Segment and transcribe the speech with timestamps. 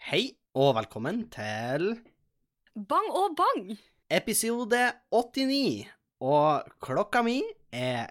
[0.00, 1.90] Hei og velkommen til
[2.72, 3.66] Bang og bang!
[4.08, 4.78] episode
[5.12, 5.90] 89.
[6.24, 8.08] Og klokka mi er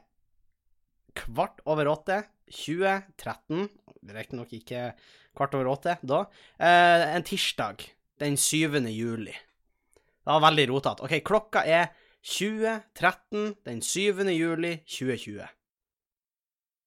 [1.17, 2.19] kvart over åtte
[2.53, 3.65] 2013.
[4.05, 4.83] Riktignok ikke
[5.33, 6.21] kvart over åtte da.
[6.61, 7.81] Eh, en tirsdag
[8.21, 8.85] den 7.
[8.93, 9.33] juli.
[9.33, 11.09] Det var veldig rotete.
[11.09, 11.89] OK, klokka er
[12.21, 14.29] 2013 den 7.
[14.37, 15.49] juli 2020.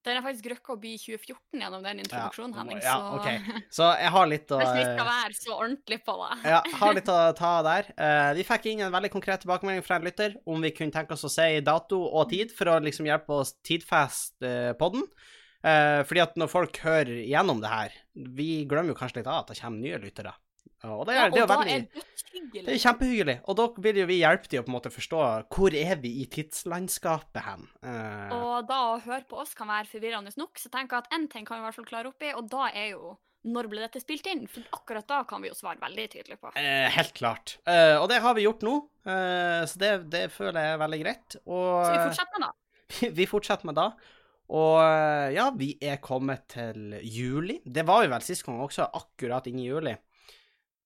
[0.03, 3.59] Den er faktisk røkka å bli 2014 gjennom den introduksjonen, Henning, ja, så.
[3.77, 6.97] Så jeg har litt å hvis vi skal være så ordentlig på det Ja, har
[6.99, 7.93] litt å ta der.
[7.95, 11.15] Uh, vi fikk inn en veldig konkret tilbakemelding fra en lytter om vi kunne tenke
[11.15, 15.07] oss å si dato og tid for å liksom hjelpe oss tidfeste uh, podden.
[15.63, 17.95] Uh, fordi at når folk hører gjennom det her,
[18.35, 20.35] vi glemmer jo kanskje litt av at det kommer nye lyttere.
[20.85, 21.87] Og det er, Ja, det er og veldig er
[22.53, 25.19] det er kjempehyggelig, og da vil jo vi hjelpe dem å på en måte forstå
[25.53, 27.67] hvor er vi i tidslandskapet hen.
[27.87, 31.13] Eh, Og da å høre på oss kan være forvirrende nok, så tenker jeg at
[31.19, 33.67] én ting kan vi i hvert fall klare opp i, og da er jo når
[33.73, 34.45] ble dette spilt inn?
[34.47, 36.53] For akkurat da kan vi jo svare veldig tydelig på.
[36.57, 37.57] eh, helt klart.
[37.67, 38.75] Eh, og det har vi gjort nå,
[39.07, 41.37] eh, så det, det føler jeg er veldig greit.
[41.47, 42.53] Og Så vi fortsetter med da.
[43.19, 43.89] vi fortsetter med da.
[44.53, 47.61] Og eh, ja, vi er kommet til juli.
[47.65, 49.97] Det var jo vel sist gang også, akkurat inn i juli.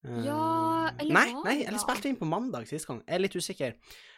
[0.05, 3.01] Eh, Ja, eller Nei, nei, eller spilte vi inn på mandag sist gang.
[3.07, 3.75] Jeg er litt usikker.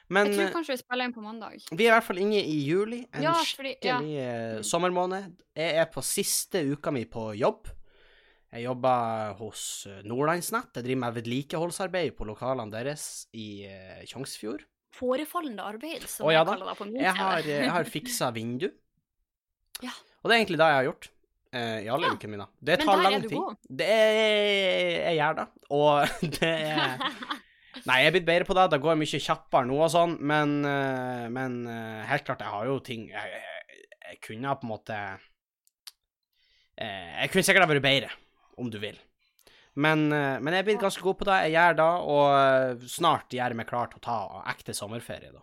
[0.08, 1.56] Men Jeg tror eh, kanskje vi spiller inn på mandag.
[1.70, 3.02] vi er i hvert fall inne i juli.
[3.12, 4.62] En Ja, fordi skikkelig ja.
[4.64, 5.42] sommermåned.
[5.56, 7.68] Jeg er på siste uka mi på jobb.
[8.48, 10.72] Jeg jobber hos eh, Nordlandsnett.
[10.74, 14.64] Jeg driver med vedlikeholdsarbeid på lokalene deres i eh, Tjongsfjord.
[14.96, 17.84] Forefallende arbeid, som Å, ja jeg kaller det på min Jeg har, eh, jeg har
[17.84, 18.70] fiksa vindu.
[19.84, 19.92] Ja.
[20.24, 21.10] Og det er egentlig det jeg har gjort.
[21.52, 22.36] Alle Ja.
[22.36, 22.46] da.
[22.60, 23.30] Det tar lang er tid.
[23.38, 23.56] god.
[23.70, 25.46] Det er Jeg gjør det.
[25.70, 26.08] Og
[26.40, 26.98] det er
[27.86, 28.70] Nei, jeg er blitt bedre på det.
[28.72, 32.66] Det går mye kjappere nå og sånn, men, eh, men eh, helt klart, jeg har
[32.66, 34.98] jo ting Jeg, jeg, jeg kunne på en måte
[36.78, 38.10] Jeg kunne sikkert ha vært bedre,
[38.58, 38.98] om du vil.
[39.78, 41.38] Men, men jeg er blitt ganske god på det.
[41.46, 44.18] Jeg gjør det, og snart gjør jeg meg klar til å ta
[44.52, 45.42] ekte sommerferie, da.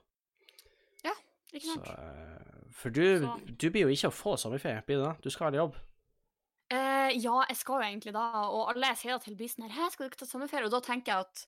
[1.08, 1.14] Ja,
[1.52, 1.88] Ikke sant?
[1.88, 5.14] Så, for du, du blir jo ikke å få sommerferie, blir du det?
[5.24, 5.76] Du skal ha jobb?
[6.74, 9.76] Eh, ja, jeg skal jo egentlig da, og alle jeg sier til blir sånn her,
[9.76, 10.66] «Hæ, skal du ikke ta sommerferie?
[10.66, 11.44] Og da tenker jeg at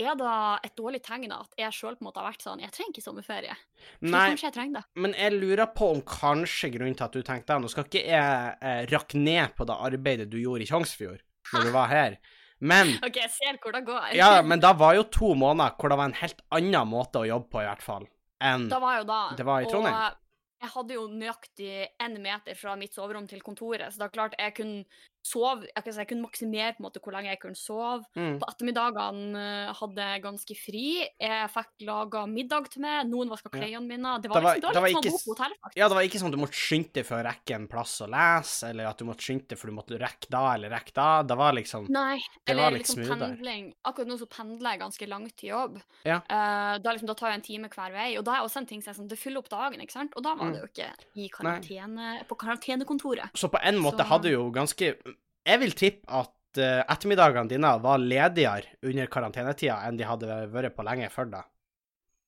[0.00, 0.30] er det
[0.66, 3.54] et dårlig tegn at jeg sjøl har vært sånn Jeg trenger ikke sommerferie.
[4.02, 4.84] Nei, kanskje jeg trenger det.
[4.98, 8.02] men jeg lurer på om kanskje grunnen til at du tenkte det Nå skal ikke
[8.02, 12.16] jeg eh, rakke ned på det arbeidet du gjorde i Tjongsfjord når du var her,
[12.58, 14.14] men OK, jeg ser hvor det går.
[14.16, 17.28] Ja, men da var jo to måneder hvor det var en helt annen måte å
[17.28, 18.08] jobbe på, i hvert fall,
[18.42, 19.22] enn det var jo da.
[19.36, 19.94] Det var i Trondheim.
[19.94, 20.23] Og
[20.64, 24.56] jeg hadde jo nøyaktig én meter fra mitt soverom til kontoret, så da klart jeg
[24.56, 24.84] kunne
[25.24, 28.04] sove Jeg, jeg kunne maksimere på en måte hvor lenge jeg kunne sove.
[28.14, 28.38] mm.
[28.42, 30.86] På ettermiddagene eh, hadde jeg ganske fri.
[31.20, 33.06] Jeg fikk laga middag til meg.
[33.08, 34.14] Noen vaska klærne mine.
[34.20, 35.78] Det var, liksom, det var litt ikke som å bo s- på hotell, faktisk.
[35.80, 37.94] Ja, det var ikke sånn at du måtte skynde deg for å rekke en plass
[38.04, 40.92] å lese, eller at du måtte skynde deg for du måtte rekke da eller rekke
[40.94, 41.08] da.
[41.24, 43.72] Det var liksom Nei, Det eller liksom pendling.
[43.84, 45.80] Akkurat nå så pendler jeg ganske langt til jobb.
[46.04, 46.20] Ja.
[46.28, 48.66] Uh, da, liksom, da tar jeg en time hver vei, og da er også en
[48.66, 50.12] ting som er sånn, det fyller opp dagen, ikke sant?
[50.16, 50.52] Og da var Mm.
[50.52, 53.30] det jo ikke i karantene, på karantenekontoret.
[53.34, 54.96] Så på en måte Så- hadde du jo ganske
[55.44, 60.76] Jeg vil tippe at uh, ettermiddagene dine var ledigere under karantenetida enn de hadde vært
[60.76, 61.42] på lenge før da.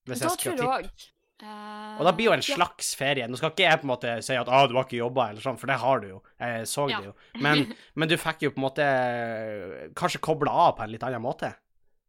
[0.07, 1.13] Hvis Da jeg skulle tippe.
[1.43, 2.55] Eh, Og da blir jo en ja.
[2.57, 3.27] slags ferie.
[3.29, 5.45] Nå skal ikke jeg på en måte si at ah, du har ikke jobba, eller
[5.45, 6.21] sånn, for det har du jo.
[6.41, 7.01] Jeg så Ja.
[7.03, 7.15] det jo.
[7.45, 11.05] Men, men du fikk jo på en måte eh, kanskje kobla av på en litt
[11.05, 11.53] annen måte.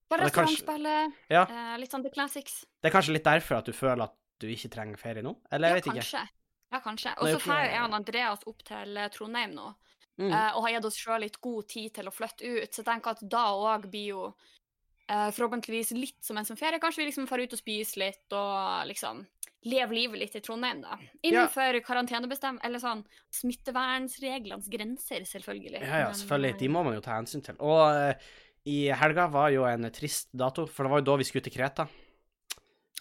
[0.07, 1.41] Bare Ja, restaurantspillet, Ja.
[1.44, 2.62] uh, litt sånn The Classics.
[2.79, 5.34] Det er kanskje litt derfor at du føler at du ikke trenger ferie nå?
[5.51, 6.06] Eller jeg ja, vet ikke.
[6.06, 6.24] kanskje.
[6.72, 7.12] Ja, kanskje.
[7.18, 9.74] Og så drar ikke- jeg og Andreas opp til eh, Trondheim nå,
[10.17, 10.31] Mm.
[10.33, 12.69] Uh, og har gitt oss sjøl litt god tid til å flytte ut.
[12.72, 16.81] Så jeg tenker at da òg blir jo uh, forhåpentligvis litt som en som ferie.
[16.81, 19.25] Kanskje vi liksom får ut og spise litt og liksom
[19.67, 20.97] leve livet litt i Trondheim, da.
[21.25, 22.59] Innenfor karantenebestem...
[22.63, 23.03] Eller sånn
[23.35, 25.81] smittevernreglenes grenser, selvfølgelig.
[25.81, 26.53] Ja, ja, selvfølgelig.
[26.56, 27.57] eh, De må man jo ta hensyn til.
[27.66, 28.35] Og uh,
[28.67, 31.56] i helga var jo en trist dato, for det var jo da vi skulle til
[31.57, 31.88] Kreta.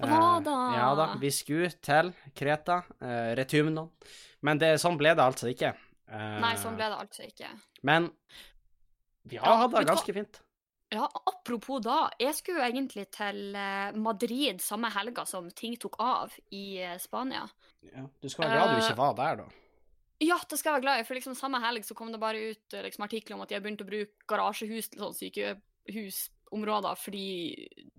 [0.02, 0.10] Eh,
[0.44, 0.56] da.
[0.76, 3.92] Ja da, vi skulle til Kreta, uh, Retumnon.
[4.46, 5.74] Men det, sånn ble det altså ikke.
[6.08, 7.48] Eh, Nei, sånn ble det altså ikke.
[7.86, 8.10] Men
[9.26, 10.40] vi har Ja, hatt det ganske fint.
[10.94, 12.10] Ja, apropos da.
[12.22, 16.94] Jeg skulle jo egentlig til eh, Madrid samme helga som ting tok av i eh,
[17.02, 17.42] Spania.
[17.90, 19.48] Ja, du skal være glad du Eh, ikke var der, da.
[20.22, 22.38] Ja, det skal jeg være glad i, for liksom samme helg så kom det bare
[22.52, 26.96] ut eh, liksom, artikler om at de har begynt å bruke garasjehus til sånn sykehusområder
[27.02, 27.26] fordi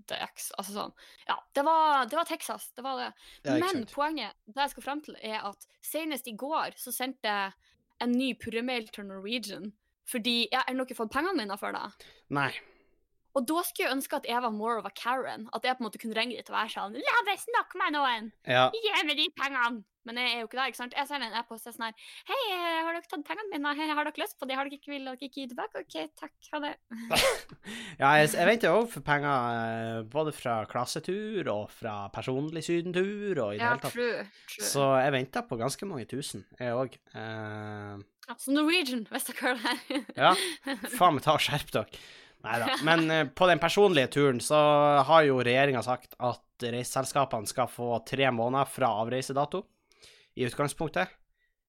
[0.07, 0.93] det er Altså sånn.
[1.27, 2.71] Ja, det var, det var Texas.
[2.71, 3.11] Det var det.
[3.43, 3.93] det Men sant.
[3.93, 7.51] poenget det jeg skal frem til, er at senest i går så sendte jeg
[8.03, 9.71] en ny purremail til Norwegian.
[10.07, 11.83] Fordi jeg har nok ikke fått pengene mine før da.
[12.33, 12.51] Nei.
[13.37, 15.45] Og da skulle jeg ønske at jeg var more of a Karen.
[15.53, 17.93] At jeg på en måte kunne ringe dit og være sånn La meg snakke med
[17.97, 18.31] noen!
[18.49, 18.69] Ja.
[18.73, 19.83] Gi meg de pengene!
[20.07, 20.71] Men jeg er jo ikke der.
[20.71, 20.95] ikke sant?
[20.95, 23.73] Jeg sender en e-post og sånn her Hei, eh, har dere tatt pengene mine?
[23.77, 24.55] Hei, har dere lyst på det?
[24.57, 25.83] Har dere ikke vil dere ikke gi tilbake?
[25.83, 26.35] OK, takk.
[26.53, 26.73] Ha det.
[28.01, 33.41] Ja, jeg, jeg venter òg for penger eh, både fra klassetur og fra personlig sydentur
[33.43, 33.95] og i det Ja, hele tatt.
[33.95, 34.27] true.
[34.53, 34.67] true.
[34.69, 36.95] Så jeg venter på ganske mange tusen, jeg òg.
[37.15, 37.97] Uh...
[38.27, 40.05] Altså Norwegian, hvis dere hører det her.
[40.23, 40.31] ja,
[40.97, 42.01] faen meg ta og skjerp dere.
[42.45, 42.67] Nei da.
[42.85, 44.59] Men eh, på den personlige turen så
[45.07, 49.63] har jo regjeringa sagt at reiseselskapene skal få tre måneder fra avreisedato,
[50.37, 51.07] i utgangspunktet.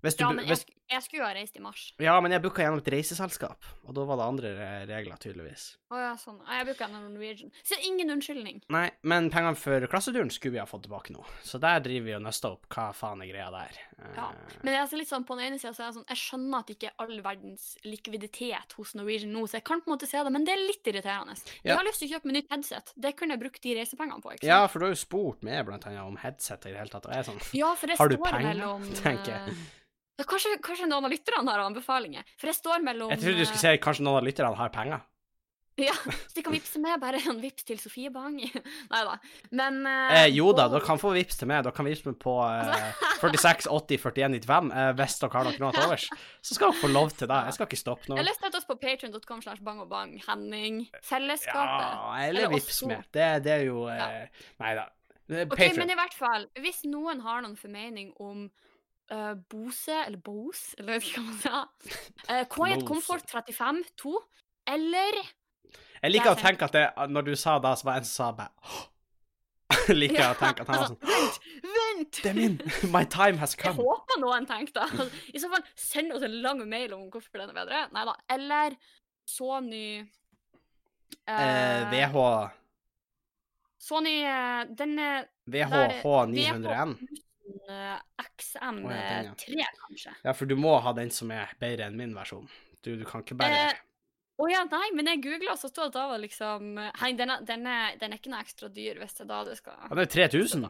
[0.01, 1.93] Hvis du, Ja, men jeg, hvis, jeg skulle jo ha reist i mars.
[1.99, 4.53] ja, men jeg booka gjennom et reiseselskap, og da var det andre
[4.89, 5.77] regler, tydeligvis.
[5.91, 6.39] Å ja, sånn.
[6.45, 7.51] Jeg bruker gjennom Norwegian.
[7.65, 8.63] Så ingen unnskyldning.
[8.69, 12.15] Nei, men pengene for klasseturen skulle vi ha fått tilbake nå, så der driver vi
[12.19, 13.79] og nøster opp hva faen er greia der.
[14.15, 14.29] Ja.
[14.31, 16.05] Eh, Men jeg er altså litt sånn, på den ene sida så er jeg sånn
[16.09, 19.81] Jeg skjønner at det ikke er all verdens likviditet hos Norwegian nå, så jeg kan
[19.83, 21.35] på en måte se det, men det er litt irriterende.
[21.65, 21.77] Jeg Ja.
[21.77, 22.93] har lyst til å kjøpe meg nytt headset.
[22.97, 24.31] Det kunne jeg brukt de reisepengene på.
[24.33, 24.53] ikke sant?
[24.53, 27.07] Ja, for du har jo spurt meg blant annet om headset i det hele tatt,
[27.07, 28.55] og jeg er sånn Ja, for det Har du penger?
[28.55, 29.57] mellom tenker jeg.
[30.19, 32.25] Eh, ja, kanskje, kanskje noen av lytterne har anbefalinger.
[32.37, 34.99] For jeg står mellom Jeg trodde du skulle si kanskje noen av lytterne har penger.
[34.99, 35.15] eh,
[35.79, 38.35] Ja, så de kan vippse med bare en vips til Sofie Bang.
[38.91, 39.13] Nei da.
[39.55, 41.63] Men Eh, jo da, dere kan få vips til meg.
[41.63, 45.71] Dere kan vips meg på eh, 46 80 41 95 eh, hvis dere har noe
[45.77, 46.09] til overs.
[46.43, 47.39] Så skal dere få lov til det.
[47.47, 48.19] Jeg skal ikke stoppe nå.
[48.19, 50.17] Eller å oss på patreon.com slash bang og bang.
[50.27, 50.81] Henning.
[51.07, 51.87] Fellesskapet.
[51.95, 53.07] Ja, eller Eller vips med.
[53.15, 54.11] Det, det er jo Ja.
[54.25, 54.89] eh, Nei da.
[55.31, 58.49] Eh, Ok, men i hvert fall, hvis noen har noen formening om
[59.11, 61.97] Eh, Bose, eller Bose, eller jeg vet ikke hva man sier.
[62.29, 64.15] Uh, Quiet Comfort 35 2,
[64.75, 65.21] eller
[66.03, 68.19] Jeg liker å tenke at det, når du sa det, så var det en som
[68.19, 71.41] sa bare liker ja, å tenke at han altså, var sånn Vent!
[71.79, 72.21] Vent!
[72.21, 72.59] Det er min!
[72.95, 73.73] My time has come.
[73.73, 75.09] Jeg håper noen tenkte det.
[75.33, 77.83] I så fall, send oss en lang mail om hvorfor den er bedre.
[77.97, 78.15] Nei da.
[78.37, 78.77] Eller
[79.29, 82.29] Sony uh, eh, eh, VH
[83.89, 84.15] Sony
[84.77, 84.95] den
[85.49, 86.95] VHH901.
[87.69, 87.99] Eh,
[88.39, 90.15] XM3, eh, kanskje.
[90.25, 92.49] Ja, for du må ha den som er bedre enn min versjon.
[92.81, 93.85] Du, du kan ikke bare eh,
[94.39, 96.93] å oh ja, nei, men jeg googla, så sto det at da var liksom eh,
[97.01, 99.51] Hei, den er, den er, den er ikke noe ekstra dyr hvis jeg da du
[99.59, 100.69] skal Den er 3000?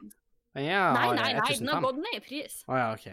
[0.59, 1.59] Ja, nei, nei, nei, 1005.
[1.61, 2.55] den har gått ned i pris.
[2.65, 3.05] Å oh, ja, OK.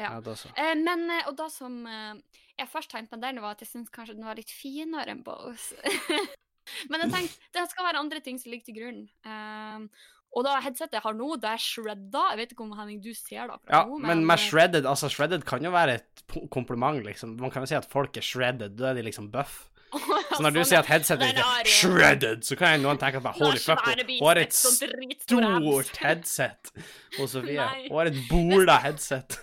[0.00, 0.08] Ja.
[0.08, 0.50] ja, da så.
[0.58, 4.16] Eh, men, og da som jeg først tenkte på den, var at jeg syntes kanskje
[4.16, 5.76] den var litt finere enn Bose.
[6.90, 9.04] men jeg tenkte det skal være andre ting som ligger til grunn.
[9.28, 9.86] Um,
[10.34, 12.24] og da headsetet jeg har nå, det er shredda.
[12.32, 14.88] Jeg vet ikke om Henning, du ser det akkurat Ja, nå, men med eh, shredded
[14.90, 17.36] Altså, shredded kan jo være et kompliment, liksom.
[17.38, 19.68] Man kan jo si at folk er shredded, da er de liksom buff.
[19.94, 23.20] Så når du sånn, sier at headsetet ditt er shredded, så kan jeg noen tenke
[23.20, 24.74] at holy fuck, hun har et og
[25.24, 26.72] stort headset
[27.18, 27.66] hos Sofie.
[27.88, 29.38] Hun har et bola headset.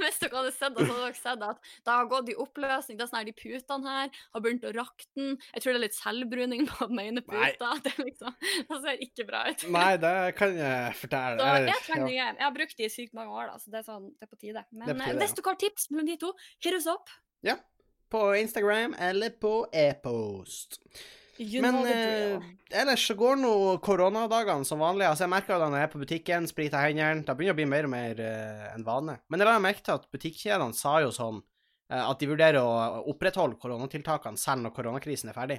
[0.00, 2.98] Hvis dere hadde sett det, så hadde dere sett at det har gått i oppløsning.
[2.98, 5.28] Det er sånn her, De putene her har begynt å rakne.
[5.54, 7.72] Jeg tror det er litt selvbruning på den ene puta.
[7.86, 8.32] Det, liksom,
[8.66, 9.62] det ser ikke bra ut.
[9.70, 11.38] Nei, det kan jeg fortelle.
[11.38, 12.08] Så jeg trenger ja.
[12.08, 12.26] nye.
[12.40, 14.32] Jeg har brukt de i sykt mange år, da, så det er, sånn, det er
[14.32, 14.64] på tide.
[14.72, 16.32] Men på eh, hvis dere har tips mellom de to,
[16.64, 17.12] hit us up.
[18.10, 20.80] På Instagram eller på e-post.
[21.38, 22.44] You Men know eh,
[22.80, 23.50] ellers så går nå
[23.84, 25.04] koronadagene som vanlig.
[25.08, 27.66] Altså Jeg merker da når jeg er på butikken, spriter hendene Det begynner å bli
[27.68, 29.18] mer og mer eh, en vane.
[29.28, 31.42] Men jeg la merke til at butikkjedene sa jo sånn
[31.92, 35.58] eh, at de vurderer å opprettholde koronatiltakene selv når koronakrisen er ferdig.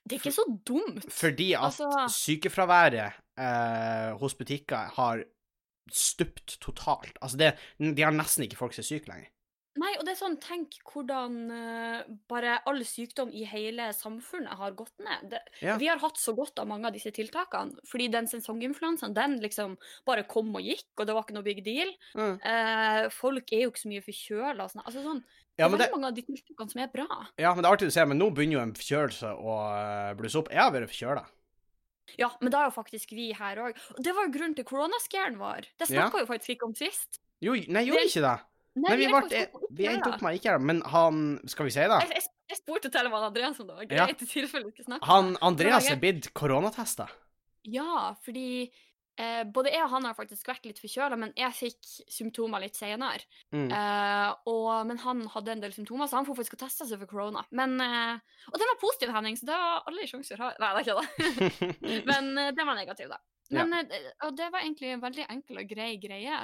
[0.00, 1.04] Det er ikke så dumt.
[1.12, 5.26] Fordi at Altså- sykefraværet eh, hos butikker har
[5.92, 7.18] stupt totalt.
[7.20, 9.28] Altså det, De har nesten ikke folk som er syke lenger.
[9.78, 14.72] Nei, og det er sånn, tenk hvordan uh, bare all sykdom i hele samfunnet har
[14.74, 15.28] gått ned.
[15.30, 15.76] Det, Ja.
[15.78, 19.76] Vi har hatt så godt av mange av disse tiltakene, fordi den sesonginfluensaen, den liksom
[20.04, 21.92] bare kom og gikk, og det var ikke noe big deal.
[22.18, 22.40] Mm.
[22.42, 24.82] Uh, folk er jo ikke så mye forkjøla og sånn.
[24.84, 25.22] Altså sånn,
[25.60, 27.06] Ja, det er det, mange av de tiltakene som er bra.
[27.38, 30.14] ja, men det er artig å se, men nå begynner jo en forkjølelse å eh,
[30.18, 30.50] blusse opp.
[30.50, 31.24] Jeg har vært forkjøla.
[32.18, 33.76] Ja, men da er jo faktisk vi her òg.
[33.94, 35.68] Og det var jo grunnen til koronascaren vår.
[35.78, 36.08] Det Ja.
[36.08, 37.20] snakka jo faktisk ikke om sist.
[37.40, 38.38] Jo, nei, gjorde vi ikke det?
[38.78, 39.40] Nei, vi, ble,
[39.74, 41.96] vi opp med ikke men han Skal vi si det?
[42.06, 44.04] Jeg, jeg, spurte til og med Andreas om det var Ja.
[44.06, 45.08] greit, i tilfelle vi ikke snakket.
[45.10, 47.08] Han Andreas er blitt koronatesta.
[47.66, 48.70] Ja, fordi
[49.20, 52.78] eh, både jeg og han har faktisk vært litt forkjøla, men jeg fikk symptomer litt
[52.78, 53.26] senere.
[53.52, 53.66] Mm.
[53.68, 57.10] Eh, og, men han hadde en del symptomer, så han får faktisk teste seg for
[57.10, 57.44] korona.
[57.50, 60.80] Men, eh, og den var positiv, Henning, så det var alle sjanser har Nei, det
[60.80, 61.98] er ikke det.
[62.12, 63.20] men eh, den var negativ, da.
[63.50, 64.00] Men, ja.
[64.28, 66.42] og det var egentlig en veldig enkel og grei greie.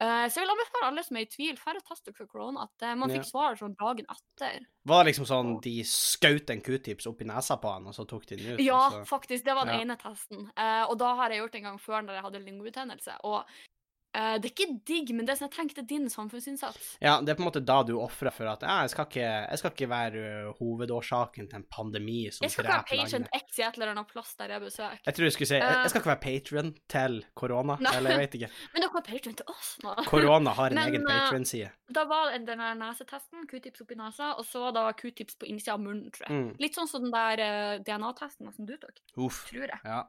[0.00, 2.68] Eh, så jeg vil anbefale alle som er i tvil, færre tester for korona.
[2.68, 3.16] At eh, man Ja.
[3.18, 4.60] fikk svar sånn dagen etter.
[4.86, 8.06] Var det liksom sånn de skjøt en q-tips opp i nesa på han, og så
[8.06, 8.60] tok de den ut?
[8.62, 9.02] Ja, så...
[9.10, 9.44] faktisk.
[9.44, 9.80] Det var den Ja.
[9.82, 10.46] ene testen.
[10.56, 13.16] Eh, og da har jeg gjort en gang før når jeg hadde lingobetennelse.
[13.24, 13.44] Og
[14.18, 16.96] Eh, det er ikke digg, men det er sånn, tenk det er din samfunnsinnsats.
[17.04, 19.26] Ja, det er på en måte da du ofrer for at ja, jeg, skal ikke,
[19.28, 20.22] jeg skal ikke være
[20.58, 23.30] hovedårsaken til en pandemi som Jeg skal ikke være patient.
[23.38, 25.00] X i et eller annet plass der jeg besøker.
[25.06, 28.24] Jeg tror du skulle si jeg, jeg skal ikke være patron til korona, eller jeg
[28.24, 28.52] vet ikke.
[28.74, 29.96] Men dere har patron til oss nå.
[30.12, 31.72] Korona har en Men, egen ø, patron-side.
[31.94, 35.84] Da var den der nesetesten, q-tips oppi nesa, og så da q-tips på innsida av
[35.84, 36.38] munnen, tror jeg.
[36.38, 36.50] Mm.
[36.62, 39.44] Litt sånn som den der uh, DNA-testen som du tok, Uff.
[39.50, 39.78] tror jeg.
[39.84, 40.02] Ja.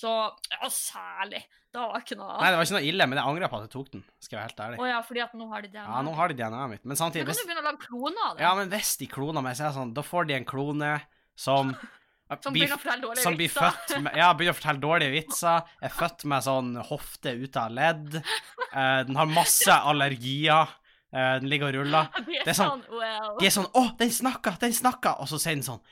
[0.00, 0.10] Så
[0.54, 1.42] ja, særlig.
[1.70, 3.66] Det var ikke noe Nei, det var ikke noe ille, men jeg angrer på at
[3.68, 4.78] jeg tok den, skal jeg være helt ærlig.
[4.80, 5.84] Å ja, fordi at nå har de DNA.
[5.86, 8.24] Ja, nå har de DNA-et mitt, men samtidig Da kan du begynne å lage kloner
[8.26, 8.42] av det?
[8.46, 10.92] Ja, men hvis de kloner meg, så er det sånn, da får de en klone
[11.38, 11.70] som
[12.40, 13.60] som begynner å fortelle dårlige vitser.
[13.86, 15.70] født med Ja, begynner å fortelle dårlige vitser.
[15.82, 18.18] Er født med sånn hofte ute av ledd.
[18.22, 20.70] Eh, den har masse allergier.
[21.10, 22.06] Eh, den ligger og ruller.
[22.22, 23.00] Er, Det er sånn- wow.
[23.02, 23.32] well.
[23.40, 24.52] De er sånn 'Å, den snakka!
[24.62, 25.82] Den snakka!' Og så sier den sånn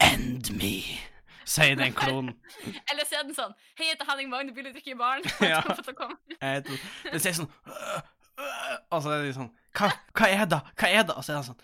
[0.00, 1.00] 'End me',
[1.44, 2.34] sier den klonen.
[2.90, 4.96] Eller så er den sånn Hei, jeg heter Henning Magne, vil du drikke?
[5.52, 5.62] Ja.
[5.84, 6.60] Så kom- Eh,
[7.12, 8.00] Den sier sånn «Øh,
[8.38, 10.60] øh», Og så er de sånn hva, 'Hva er det?
[10.76, 11.60] Hva er det?' Og så er den sånn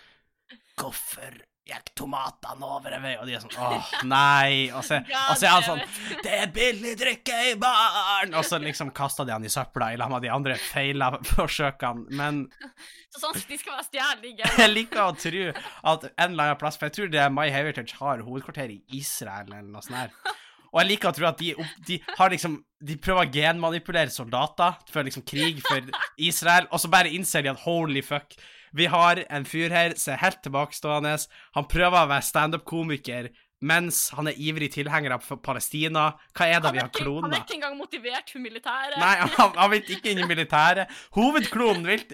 [0.79, 1.33] 'Hvorfor
[1.67, 4.71] gikk tomatene over en vei?' Og de er sånn 'Åh, nei'.
[4.73, 5.83] Og så, og så er han sånn
[6.23, 9.99] 'Det er billig drikke i baren!' Og så liksom kasta de han i søpla i
[10.01, 12.07] lag med de andre feila forsøkene.
[12.17, 12.47] Men
[13.17, 14.49] Så sånn de skal være stjernelige.
[14.63, 15.45] jeg liker å tro
[15.93, 18.83] at en eller annen plass For jeg tror det er My Heritage har hovedkvarter i
[18.99, 20.35] Israel eller noe sånt her.
[20.73, 21.55] Og jeg liker å tro at de,
[21.89, 25.81] de har liksom De prøver å genmanipulere soldater før liksom krig for
[26.21, 28.37] Israel, og så bare innser de at holy fuck,
[28.73, 31.17] vi har en fyr her som er helt tilbakestående.
[31.57, 33.31] Han prøver å være standup-komiker
[33.67, 36.11] mens han er ivrig tilhenger av Palestina.
[36.37, 37.31] Hva er det vi har klona?
[37.31, 38.99] han er ikke engang motivert for militæret.
[39.01, 40.93] Nei, han, han vil ikke inn i militæret.
[41.17, 42.05] Hovedklonen vil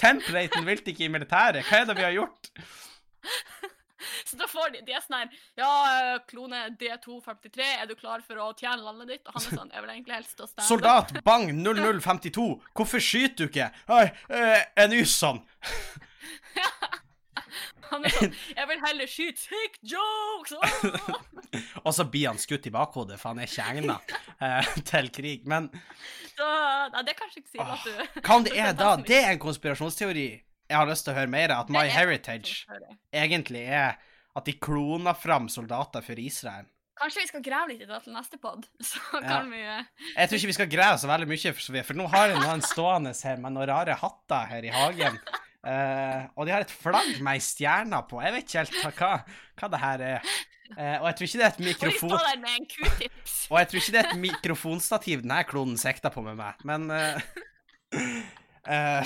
[0.00, 1.66] Templaten vil ikke i militæret.
[1.68, 2.50] Hva er det vi har gjort?
[4.28, 5.28] Så da får de, de er sånn her
[5.60, 9.24] Ja, klone D253, er du klar for å tjene landet ditt?
[9.28, 13.44] Og han er sånn Jeg vil egentlig helst stå stand Soldat Bang 0052, hvorfor skyter
[13.44, 13.70] du ikke?
[13.94, 15.40] Oi, eh, en ys sånn.
[17.90, 20.54] Han er sånn Jeg vil heller skyte sick jokes!
[20.56, 21.20] Oh!
[21.84, 23.98] Og så blir han skutt i bakhodet, for han er ikke egna
[24.42, 25.44] eh, til krig.
[25.50, 25.68] Men
[26.34, 26.48] Så
[26.94, 28.94] Nei, det er kanskje ikke sier at du hva om det er da?
[28.98, 30.26] Det er en konspirasjonsteori
[30.70, 31.52] jeg har lyst til å høre mer.
[31.56, 32.64] At My er- Heritage
[33.12, 33.98] egentlig er
[34.34, 36.66] at de kloner fram soldater for Israel.
[36.94, 39.22] Kanskje vi skal grave litt i det til neste pod, så Ja.
[39.26, 39.82] kan vi eh,
[40.16, 42.62] Jeg tror ikke vi skal grave så veldig mye, for, for nå har jeg noen
[42.62, 45.18] stående her med noen rare hatter her i hagen.
[45.64, 48.18] Uh, og de har et flagg med ei stjerne på.
[48.20, 49.12] Jeg vet ikke helt hva,
[49.58, 50.34] hva det her er.
[50.76, 52.14] Uh, og jeg tror ikke det er et Og mikrofon...
[52.74, 53.34] q-tips.
[53.50, 56.86] Og jeg tror ikke det er et mikrofonstativ denne klonen sikter på med meg, men
[56.92, 57.16] uh,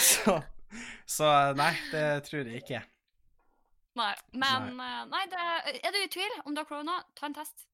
[0.11, 0.41] så,
[1.19, 2.83] så nei, det tror jeg ikke.
[3.99, 4.93] Nei, men nei.
[5.11, 5.47] Nei, det,
[5.83, 7.67] er du i tvil om du har korona, ta en test.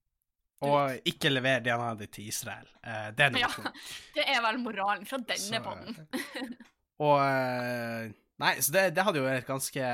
[0.64, 2.68] Og ikke lever DNA-et ditt til Israel.
[2.80, 3.74] Eh, det er Ja, nummer
[4.16, 5.98] det er vel moralen fra denne poden.
[7.04, 9.90] Og eh, Nei, så det, det hadde jo vært ganske.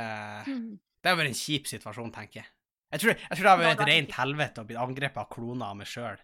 [0.46, 2.48] Det hadde vært en kjip situasjon, tenker jeg.
[2.90, 5.66] Jeg tror, jeg tror det hadde vært et rent helvete å bli angrepet av kloner
[5.68, 6.22] av meg sjøl.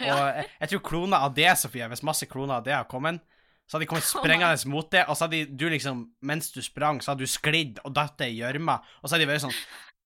[0.00, 3.20] Og jeg, jeg tror kloner av det, Sofie, hvis masse kloner av det har kommet,
[3.64, 6.60] så hadde de kommet sprengende mot det, og så hadde de- du liksom, mens du
[6.62, 9.58] sprang, så hadde du sklidd og datt i gjørma, og så hadde de vært sånn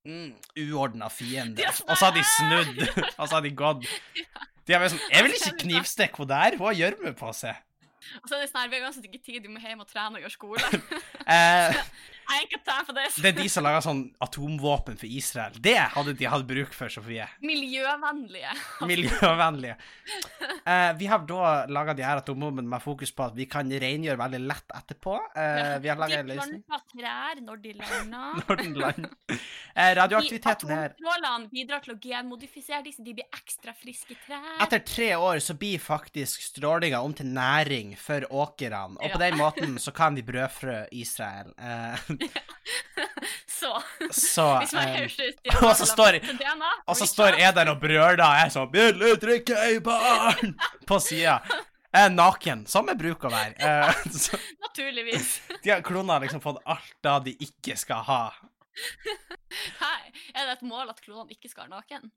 [0.08, 0.28] mm,
[0.68, 1.56] Uordna fiende.
[1.58, 2.84] De Og så hadde de snudd,
[3.18, 3.88] og så hadde de gått.
[4.68, 7.56] De hadde vært sånn Jeg vil ikke knivstikke henne der, hun har gjørme på seg.
[8.22, 9.88] Og så er det sånn her, vi har uansett ikke tid, du må hjem og
[9.88, 10.60] trene og gjøre skole.
[11.28, 11.76] Eh,
[12.28, 13.16] I ain't time for this.
[13.22, 15.54] det er de som lager sånn atomvåpen for Israel.
[15.64, 17.24] Det hadde de hatt bruk for, Sofie.
[17.40, 18.52] Miljøvennlige.
[18.88, 19.76] Miljøvennlige.
[20.68, 24.20] Uh, vi har da laga de her atomvåpnene med fokus på at vi kan rengjøre
[24.20, 25.16] veldig lett etterpå.
[25.36, 28.38] Uh, vi har laga en de planter trær når de lander.
[28.44, 29.16] når de lander.
[29.28, 34.58] Uh, radioaktiviteten her Atomstrålene bidrar til å genmodifisere disse, de blir ekstra friske trær.
[34.64, 39.38] Etter tre år så blir faktisk strålinga om til næring for åkrene, og på den
[39.38, 41.52] måten så kan vi brødfrø Israel.
[41.56, 42.08] Eh,
[43.58, 43.72] Så
[44.14, 47.80] så hvis man hører ut og så står- DNA, Og så står jeg der og
[47.82, 50.54] brøler, og er sånn 'Ville drikke ei barn!'
[50.86, 51.40] på sida.
[51.92, 53.54] Er naken, som jeg bruker å være.
[53.66, 55.40] Eh, så Naturligvis.
[55.64, 58.20] de har klona liksom fått alt da de ikke skal ha.
[59.80, 62.10] Hei, er det et mål at klonene ikke skal være naken?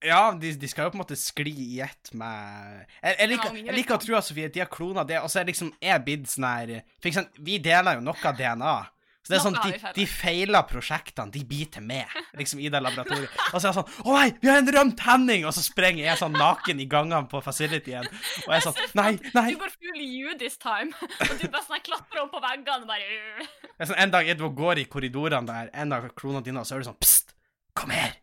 [0.00, 3.58] Ja, de, de skal jo på en måte skli i ett med Jeg, jeg, liker,
[3.58, 6.04] jeg liker å tro at Sofie, de har klona det, og så er liksom jeg
[6.06, 8.78] blitt sånn her For eksempel, vi deler jo noe av DNA.
[9.20, 13.34] Så det er sånn, de, de feiler prosjektene, de biter med liksom, i det laboratoriet.
[13.52, 15.44] Og så er jeg sånn Å nei, vi har en rømt Henning!
[15.44, 18.08] Og så sprenger jeg sånn naken i gangene på facilityen.
[18.08, 19.44] Og jeg er sånn Nei, nei!
[19.52, 20.96] Du går full this time.
[21.20, 23.20] Og du bare sånn klatrer opp på veggene og bare.
[23.68, 26.68] Det er sånn, En dag Edvard går i korridorene der, en av klonene dine, og
[26.68, 27.36] så er du sånn Pst!
[27.76, 28.16] Kom her!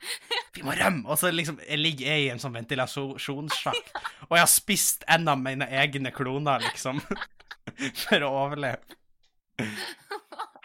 [0.57, 1.03] Vi må rømme!
[1.07, 3.93] Og så liksom, jeg ligger jeg i en sånn ventilasjonssjakt,
[4.27, 7.01] og jeg har spist en av mine egne kloner, liksom,
[8.03, 8.81] for å overleve.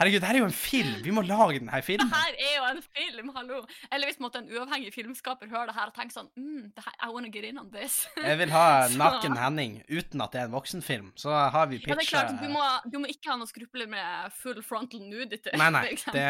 [0.03, 0.95] Herregud, det her er jo en film!
[1.05, 2.09] Vi må lage denne Det filmen.
[2.11, 3.59] her er jo en film, hallo!
[3.93, 6.97] Eller hvis måtte en uavhengig filmskaper høre det her og tenke sånn mm, det her,
[7.07, 8.01] I wanna get in on this.
[8.19, 8.65] Jeg vil ha
[9.03, 11.13] Naken Henning uten at det er en voksenfilm.
[11.21, 13.87] Så har vi Ja, det er klart, du må, du må ikke ha noe skrupler
[13.93, 15.55] med full frontal nudity.
[15.61, 15.85] Nei, nei.
[15.95, 16.27] Det,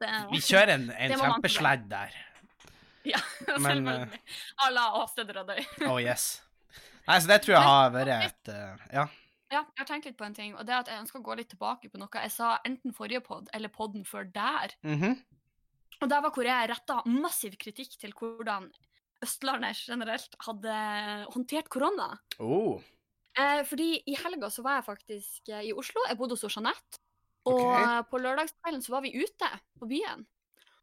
[0.00, 2.18] Det- vi kjører en, en Det kjempesledd der.
[3.12, 3.20] Ja,
[3.58, 4.22] Men, selvfølgelig.
[4.64, 5.60] Alle la Åsteder og døy.
[5.90, 6.24] Oh yes.
[7.04, 9.04] Nei, så det tror jeg har vært et uh, Ja.
[9.52, 11.26] Ja, jeg har tenkt litt på en ting, og det er at jeg ønsker å
[11.26, 14.72] gå litt tilbake på noe jeg sa enten forrige pod eller podden før der.
[14.82, 15.20] Mhm.
[16.02, 18.66] Og der var hvor jeg retta massiv kritikk til hvordan
[19.22, 20.74] Østlandet generelt hadde
[21.32, 22.08] håndtert korona.
[22.42, 22.82] Oh.
[23.38, 26.02] Eh, fordi i helga så var jeg faktisk eh, i Oslo.
[26.08, 27.00] Jeg bodde hos Jeanette.
[27.46, 27.78] Og Ok.
[27.78, 30.26] eh, på lørdagskvelden så var vi ute på byen.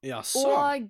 [0.05, 0.45] Ja, så.
[0.47, 0.89] Og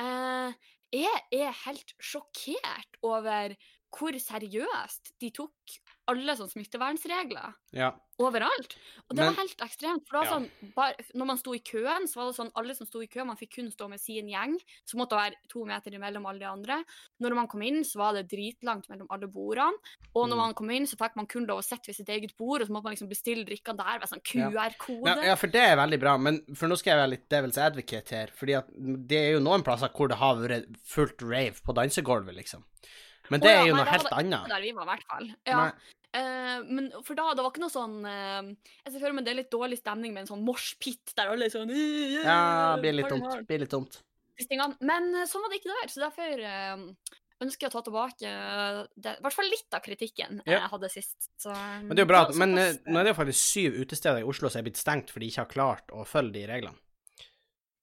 [0.00, 0.52] eh,
[0.94, 3.54] jeg er helt sjokkert over
[3.92, 5.78] hvor seriøst de tok
[6.08, 7.92] alle sånne smittevernregler Ja.
[8.18, 8.74] Overalt.
[9.08, 10.06] Og det Men- var helt ekstremt.
[10.08, 10.30] For Ja.
[10.32, 13.06] sånn, bare, når man sto i køen, så var det sånn alle som sto i
[13.06, 14.58] kø, man fikk kun stå med sin gjeng.
[14.86, 16.84] Så måtte det være to meter imellom alle de andre.
[17.20, 19.72] Når man kom inn, så var det dritlangt mellom alle bordene.
[20.14, 20.36] Og når Mm.
[20.36, 22.68] man kom inn, så fikk man kun lov å sitte ved sitt eget bord, og
[22.68, 25.06] så måtte man liksom bestille drikkene der ved sånn QR-kode.
[25.06, 27.58] Ja, ja, for det er veldig bra, men for nå skal jeg være litt devil's
[27.58, 28.66] advocate her, fordi at
[29.08, 32.64] det er jo noen plasser hvor det har vært fullt rave på dansegulvet, liksom.
[33.30, 34.48] Men det oh, ja, er jo noe helt annet.
[34.48, 35.34] Der vi var, i hvert fall.
[35.46, 35.72] Ja.
[36.16, 38.46] Eh, men for da, det var ikke noe sånn uh,
[38.86, 41.50] Jeg ser for meg det er litt dårlig stemning med en sånn moshpit der alle
[41.50, 43.28] er sånn «Øh, Ja, blir litt tomt.
[43.48, 44.00] Blir litt tomt.
[44.80, 48.32] Men eh, sånn var det ikke der, så derfor uh, ønsker jeg å ta tilbake
[48.96, 50.62] det, i hvert fall litt av kritikken Ja.
[50.62, 51.28] jeg hadde sist.
[51.36, 52.64] Så, Men det er jo bra, men nå
[52.96, 55.44] er det jo faktisk syv utesteder i Oslo som er blitt stengt fordi de ikke
[55.44, 56.80] har klart å følge de reglene.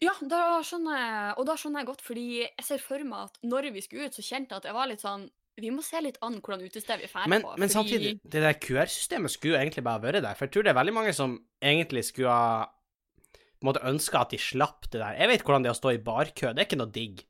[0.01, 3.38] Ja, da skjønner jeg, og da skjønner jeg godt, fordi jeg ser for meg at
[3.46, 6.01] når vi skulle ut, så kjente jeg at jeg var litt sånn Vi må se
[6.03, 7.29] litt an hvordan utested vi drar på.
[7.29, 10.63] men fordi- samtidig, det der QR-systemet skulle jo egentlig bare vært der, for jeg tror
[10.63, 14.89] det er veldig mange som egentlig skulle ha på en måte ønska at de slapp
[14.91, 15.15] det der.
[15.17, 17.24] Jeg vet hvordan det er å stå i barkø, det er ikke noe digg.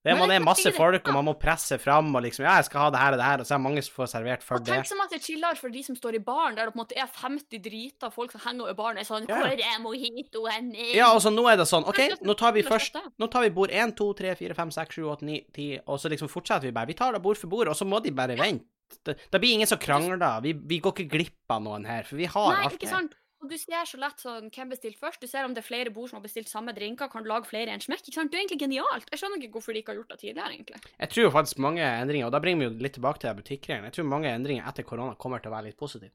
[0.00, 2.86] Det man er masse folk, og man må presse fram og liksom Ja, jeg skal
[2.86, 4.56] ha det her og det her, og så er det mange som får servert for
[4.56, 4.78] Og det.
[4.88, 6.96] tenk det er chillere for de som står i baren, der det på en måte
[6.96, 9.28] er 50 drita folk som henger over baren og er sånn.
[9.28, 10.94] Hvor er mojitoen min?
[10.96, 12.96] Ja, og så nå er det sånn, OK, nå tar vi først.
[13.20, 16.00] Nå tar vi bord 1, 2, 3, 4, 5, 6, 7, 8, 9, 10, og
[16.00, 16.88] så liksom fortsetter vi bare.
[16.88, 18.64] Vi tar det bord for bord, og så må de bare vente.
[19.06, 20.40] Det, det blir ingen som krangler.
[20.42, 23.12] Vi, vi går ikke glipp av noen her, for vi har Nei, alt ikke sant?
[23.40, 25.22] Og du ser så lett sånn, hvem bestilte først.
[25.22, 27.72] Du ser om det er flere bord som har bestilt samme drinker, kan lage flere
[27.72, 28.02] i en smekk.
[28.04, 28.32] ikke sant?
[28.32, 29.08] Det er egentlig genialt.
[29.08, 30.80] Jeg skjønner ikke hvorfor de ikke har gjort det tidligere, egentlig.
[30.98, 33.88] Jeg tror jo faktisk mange endringer, og da bringer vi jo litt tilbake til butikkgreiene,
[33.88, 36.12] jeg tror mange endringer etter korona kommer til å være litt positive.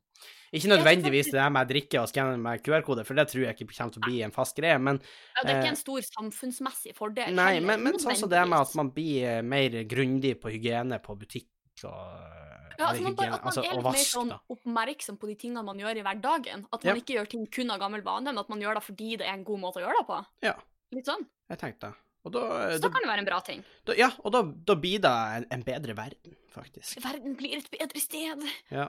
[0.55, 3.71] Ikke nødvendigvis det der med drikke og skanne med QR-kode, for det tror jeg ikke
[3.73, 6.05] kommer til å bli en fast greie, men Ja, det er Eh, ikke en stor
[6.11, 7.33] samfunnsmessig fordel.
[7.35, 11.01] Nei, men, men sånn som det med at man blir eh, mer grundig på hygiene
[11.01, 11.49] på butikk
[11.89, 12.44] og
[12.79, 15.63] ja, altså man, bare, at man altså, er litt mer sånn oppmerksom på de tingene
[15.63, 16.65] man gjør i hverdagen.
[16.73, 16.91] At Ja.
[16.93, 19.27] man ikke gjør ting kun av gammel vane, men at man gjør det fordi det
[19.27, 20.19] er en god måte å gjøre det på.
[20.43, 20.55] Ja.
[20.95, 21.25] Litt sånn.
[21.49, 21.93] Jeg tenkte
[22.25, 22.39] Og da,
[22.73, 23.63] Så da, da kan det være en bra ting.
[23.85, 26.97] da Ja, og da, da blir det en, en bedre verden, faktisk.
[27.03, 28.41] Verden blir et bedre sted.
[28.71, 28.87] Ja.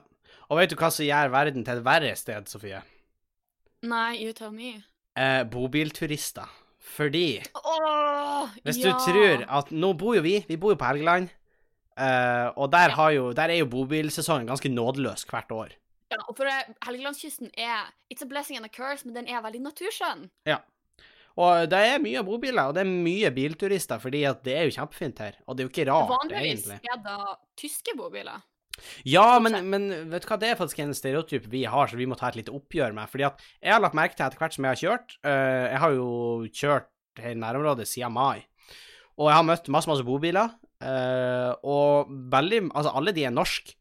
[0.49, 2.81] Og vet du hva som gjør verden til et verre sted, Sofie?
[3.83, 4.83] Nei, you tell me.
[5.16, 6.49] Eh, bobilturister.
[6.87, 8.92] Fordi Åh, Hvis ja.
[8.92, 11.29] du tror at Nå bor jo vi, vi bor jo på Helgeland,
[11.99, 15.77] eh, og der, har jo, der er jo bobilsesongen ganske nådeløs hvert år.
[16.13, 19.43] Ja, og for eh, Helgelandskysten er It's a blessing and a curse, men den er
[19.45, 20.29] veldig naturskjønn.
[21.37, 24.77] Og det er mye bobiler, og det er mye bilturister, fordi at det er jo
[24.79, 25.35] kjempefint her.
[25.45, 26.79] Og det er jo ikke rart, Vanligvis egentlig.
[26.95, 28.45] er det tyske bobiler.
[29.09, 32.09] Ja, men, men vet du hva, det er faktisk en stereotyp vi har, så vi
[32.09, 33.09] må ta et lite oppgjør med.
[33.13, 35.81] Fordi at jeg har lagt merke til etter hvert som jeg har kjørt uh, Jeg
[35.85, 36.11] har jo
[36.53, 38.45] kjørt her i nærområdet siden mai,
[39.17, 40.53] og jeg har møtt masse, masse bobiler.
[40.83, 43.77] Eh, og veldig Altså, alle de er norske,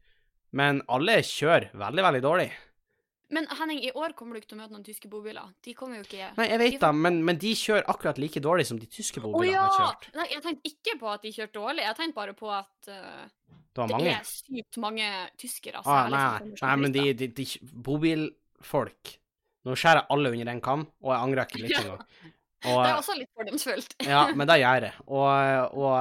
[0.55, 2.49] men alle kjører veldig, veldig dårlig.
[3.33, 5.47] Men Henning, i år kommer du ikke til å møte noen tyske bobiler.
[5.65, 8.67] De kommer jo ikke Nei, jeg vet da, men, men de kjører akkurat like dårlig
[8.69, 9.65] som de tyske bobilene oh, ja!
[9.65, 10.07] har kjørt.
[10.19, 11.85] Nei, jeg tenkte ikke på at de kjørte dårlig.
[11.87, 13.25] Jeg tenkte bare på at uh,
[13.81, 15.09] Det det er sykt mange
[15.41, 15.81] tyskere.
[15.81, 17.47] Ah, særlig, nei, liksom, nei, men de, de, de
[17.89, 19.15] bobilfolk
[19.65, 21.97] Nå skjærer alle under en kam, og jeg angrer ikke litt Ja.
[22.63, 22.83] Engang.
[22.85, 23.95] Det er også litt fordomsfullt.
[24.13, 24.91] ja, men det gjør det.
[25.07, 25.93] Og, og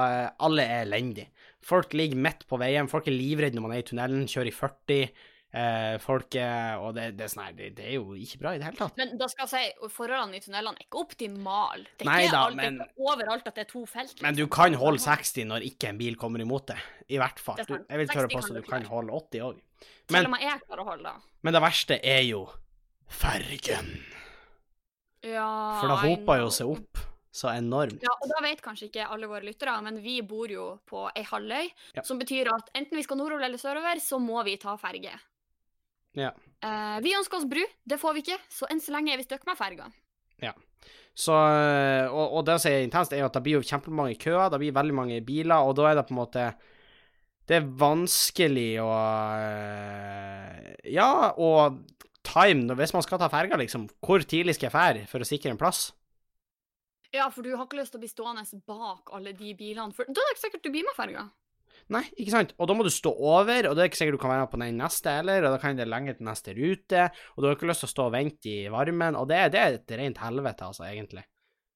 [0.47, 1.31] alle er elendige.
[1.65, 4.53] Folk ligger midt på veien, folk er livredde når man er i tunnelen, kjører i
[4.53, 5.07] 40.
[5.55, 8.59] Eh, folk er Og det, det, er sånn det, det er jo ikke bra i
[8.59, 8.97] det hele tatt.
[8.99, 11.85] Men da skal jeg si, forholdene i tunnelene er ikke optimale.
[11.95, 14.17] Det er Nei ikke, da, alt, men- ikke overalt at det er to felt.
[14.25, 14.55] Men du liksom.
[14.57, 16.83] kan holde 60 når ikke en bil kommer imot deg.
[17.07, 17.61] I hvert fall.
[17.63, 19.63] Du, jeg vil tørre 60 på at du kan holde 80 òg.
[20.13, 21.15] Men, og
[21.45, 22.43] men det verste er jo
[23.09, 23.95] fergen.
[25.25, 25.49] Ja,
[25.81, 26.97] For det hopa jo seg opp.
[27.35, 27.99] så enormt.
[28.05, 31.23] Ja, og da vet kanskje ikke alle våre lyttere, men vi bor jo på ei
[31.27, 32.01] halvøy, Ja.
[32.07, 35.11] som betyr at enten vi skal nordover eller sørover, så må vi ta ferge.
[36.15, 36.29] Ja.
[36.63, 39.23] Eh, vi ønsker oss bru, det får vi ikke, så enn så lenge er vi
[39.27, 39.91] stuck med ferga.
[41.15, 44.17] Så, øh, og, og det som er intenst, er jo at det blir jo kjempemange
[44.19, 46.53] køer, det blir veldig mange biler, og da er det på en måte
[47.47, 51.79] Det er vanskelig å øh, Ja, og
[52.27, 55.53] time Hvis man skal ta ferga, liksom, hvor tidlig skal jeg fære for å sikre
[55.53, 55.87] en plass?
[57.15, 60.07] Ja, for du har ikke lyst til å bli stående bak alle de bilene, for
[60.09, 61.29] da er det ikke sikkert du blir med ferga.
[61.93, 62.51] Nei, ikke sant?
[62.57, 64.51] Og da må du stå over, og det er ikke sikkert du kan være med
[64.51, 67.57] på den neste heller, og da kan det lenge til neste rute, og du har
[67.57, 70.21] ikke lyst til å stå og vente i varmen, og det, det er et rent
[70.23, 71.25] helvete, altså, egentlig.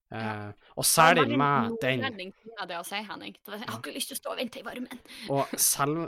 [0.09, 3.35] Eh, og særlig med den det å si, Henning.
[3.45, 5.03] Jeg har ikke lyst til å stå og vente i varmen.
[5.35, 6.07] Og selv,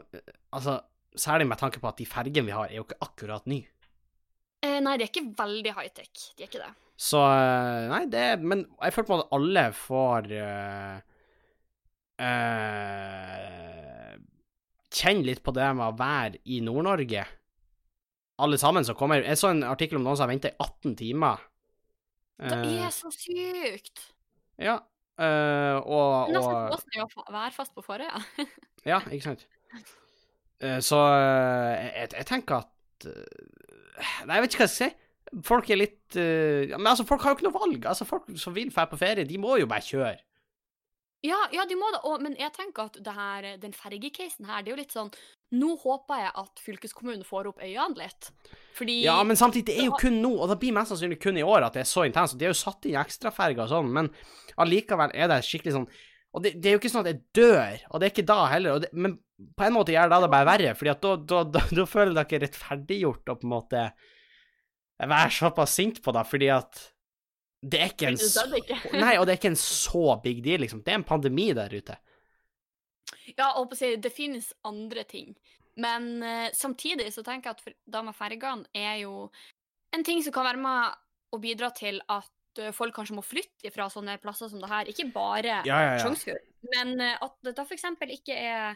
[0.49, 0.80] altså,
[1.13, 3.69] særlig med tanke på at de fergene vi har, er jo ikke akkurat nye.
[4.62, 6.28] Eh, nei, de er ikke veldig high-tech.
[6.38, 6.71] De er ikke det.
[7.02, 10.97] Så eh, Nei, det Men jeg føler på at alle får uh,
[12.21, 14.12] uh,
[14.93, 17.24] Kjenne litt på det med å være i Nord-Norge.
[18.41, 20.95] Alle sammen som kommer Jeg så en artikkel om noen som har venta i 18
[21.00, 21.41] timer.
[22.41, 24.08] Det Eh, er så sykt!
[24.62, 24.80] ja.
[25.21, 28.21] Uh, og, Nesten og som å være fast på forrige.
[28.88, 29.43] Ja, ikke sant.
[30.88, 33.06] Så jeg, jeg tenker at
[33.99, 34.97] Nei, jeg vet ikke hva jeg skal si.
[35.47, 37.88] Folk er litt uh, Men altså, folk har jo ikke noe valg.
[37.93, 40.17] Altså, Folk som vil dra på ferie, de må jo bare kjøre.
[41.21, 42.01] Ja, ja, de må det.
[42.10, 45.12] Og, men jeg tenker at det her, den fergecasen her, det er jo litt sånn
[45.54, 48.30] Nå håper jeg at fylkeskommunen får opp øynene litt.
[48.77, 51.38] Fordi Ja, men samtidig, det er jo kun nå, og det blir mest sannsynlig kun
[51.38, 52.38] i år at det er så intenst.
[52.39, 54.10] De har jo satt inn ekstraferger og sånn, men
[54.63, 55.89] allikevel er det skikkelig sånn
[56.32, 58.39] Og det, det er jo ikke sånn at jeg dør, og det er ikke da
[58.54, 59.17] heller, og det, men
[59.58, 62.41] på en måte gjør det det bare verre, fordi da, da, da, da føler dere
[62.46, 63.84] rettferdiggjort å på en måte
[65.02, 66.82] være såpass sint på det, fordi at
[67.62, 68.46] det er ikke en så.
[68.96, 70.82] Nei, og det er ikke en så big deal, liksom.
[70.86, 71.98] Det er en pandemi der ute.
[73.36, 75.36] Ja, og på å si, det finnes andre ting.
[75.82, 79.30] Men uh, samtidig så tenker jeg at da med fergene er jo
[79.94, 80.98] en ting som kan være med
[81.32, 82.32] å bidra til at
[82.76, 84.90] folk kanskje må flytte fra sånne plasser som det her.
[84.92, 86.40] Ikke bare Ja, ja, ja.
[86.74, 88.76] Men eh, at det da eksempel ikke er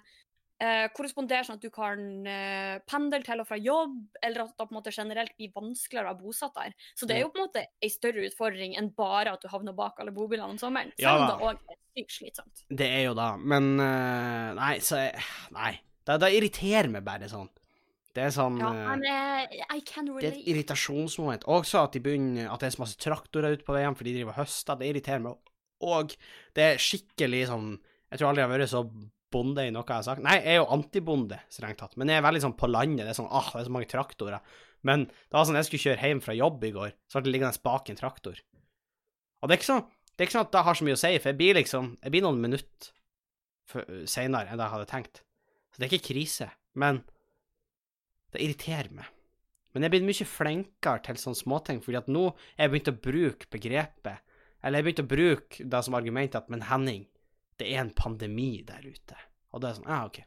[0.62, 4.74] eh, sånn at du kan eh, pendle til og fra jobb, eller at det på
[4.74, 6.76] en måte generelt blir vanskeligere å være bosatt der.
[6.96, 9.76] Så det er jo på en måte en større utfordring enn bare at du havner
[9.76, 10.94] bak alle bobilene om sommeren.
[11.00, 12.66] Selv om det òg er sykt slitsomt.
[12.70, 15.06] Det er jo da, men eh, Nei, så
[15.56, 15.76] Nei.
[16.06, 17.50] Det, det irriterer meg bare sånn.
[18.16, 19.82] Det er sånn Ja, eh, men uh,
[20.22, 21.48] Det er et irritasjonsmoment.
[21.52, 24.22] Også at de begynner At det er så masse traktorer ute på veien, fordi de
[24.22, 24.80] driver og høster.
[24.80, 25.52] Det irriterer meg.
[25.84, 26.16] Og
[26.56, 28.86] det er skikkelig sånn Jeg tror aldri jeg har vært så
[29.36, 30.24] bonde i noe jeg har sagt.
[30.24, 31.98] Nei, jeg er jo antibonde, strengt tatt.
[32.00, 33.04] Men jeg er veldig sånn på landet.
[33.04, 34.56] Det er sånn ah, det er så mange traktorer.
[34.88, 37.34] Men det var sånn jeg skulle kjøre hjem fra jobb i går, så ble det
[37.34, 38.40] liggende bak en traktor.
[39.42, 41.00] Og det er ikke sånn det er ikke sånn at det har så mye å
[41.02, 42.94] si, for jeg blir liksom Jeg blir noen minutter
[44.08, 45.24] seinere enn jeg hadde tenkt.
[45.74, 46.48] Så det er ikke krise.
[46.80, 47.02] Men
[48.36, 49.10] det irriterer meg.
[49.76, 52.94] Men jeg er blitt mye flinkere til sånne småting, fordi at nå er jeg begynt
[52.94, 54.22] å bruke begrepet
[54.64, 57.04] Eller jeg begynte begynt å bruke det som argument at Men Henning,
[57.60, 59.20] det er en pandemi der ute.
[59.52, 60.22] Og det er sånn, ja, OK.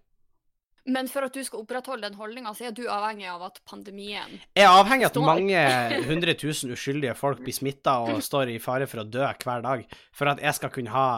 [0.88, 4.38] Men for at du skal opprettholde den holdninga, så er du avhengig av at pandemien
[4.56, 5.64] Jeg er avhengig av at mange
[6.10, 9.84] hundre tusen uskyldige folk blir smitta og står i fare for å dø hver dag,
[10.16, 11.08] for at jeg skal kunne ha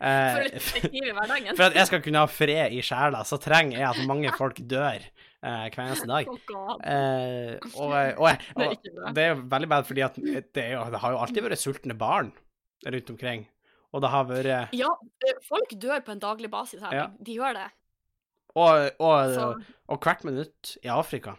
[0.00, 1.54] For eh, hverdagen.
[1.54, 4.62] For at jeg skal kunne ha fred i sjela, så trenger jeg at mange folk
[4.70, 5.04] dør
[5.40, 6.28] hver eneste dag.
[6.28, 6.84] Oh God.
[6.84, 10.06] Eh, og, og, og, Det er jo veldig bad, fordi
[10.54, 12.32] det, jo, det har jo alltid vært sultne barn
[12.86, 13.46] rundt omkring.
[13.90, 14.90] Og det har vært Ja,
[15.26, 16.94] eh, folk dør på en daglig basis her.
[16.94, 17.06] Ja.
[17.18, 17.68] De gjør det.
[18.58, 21.36] Og, og, og hvert minutt i Afrika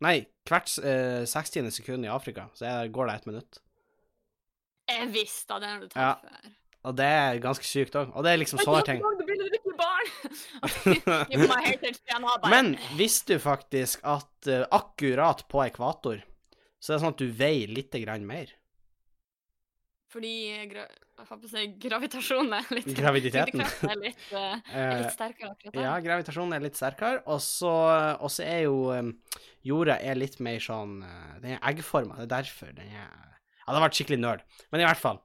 [0.00, 1.66] Nei, hvert eh, 60.
[1.76, 3.58] sekund i Afrika, så går det ett minutt.
[4.88, 6.14] jeg visste det når du Ja.
[6.88, 8.12] Og det er ganske sykt òg.
[8.16, 9.00] Og det er liksom sånne ting.
[12.52, 16.22] Men visste du faktisk at eh, akkurat på ekvator,
[16.80, 18.48] så er det sånn at du veier litt grann mer?
[20.10, 20.84] Fordi gra
[21.46, 23.60] si, gravitasjonen er litt Graviditeten.
[23.92, 25.84] er litt, uh, er litt sterkere akkurat der.
[25.84, 27.74] Ja, gravitasjonen er litt sterkere, og så
[28.42, 29.12] er jo um,
[29.68, 31.04] jorda er litt mer sånn
[31.44, 34.40] Den er eggforma, det er derfor den er Ja, det har vært skikkelig nerd,
[34.72, 35.20] men i hvert fall.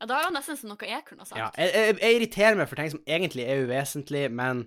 [0.00, 1.38] Ja, da er det nesten som noe jeg kunne sagt.
[1.40, 4.66] Ja, jeg, jeg, jeg irriterer meg for ting som egentlig er uvesentlig, men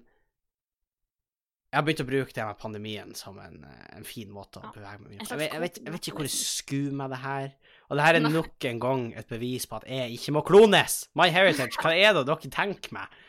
[1.69, 4.71] jeg har begynt å bruke det med pandemien som en, uh, en fin måte å
[4.73, 5.27] bevege meg på.
[5.37, 7.51] Jeg, jeg, vet, jeg vet ikke hvor coping skuer meg det her.
[7.89, 11.03] Og det her er nok en gang et bevis på at jeg ikke må klones!
[11.17, 13.19] My heritage, hva er det dere tenker meg?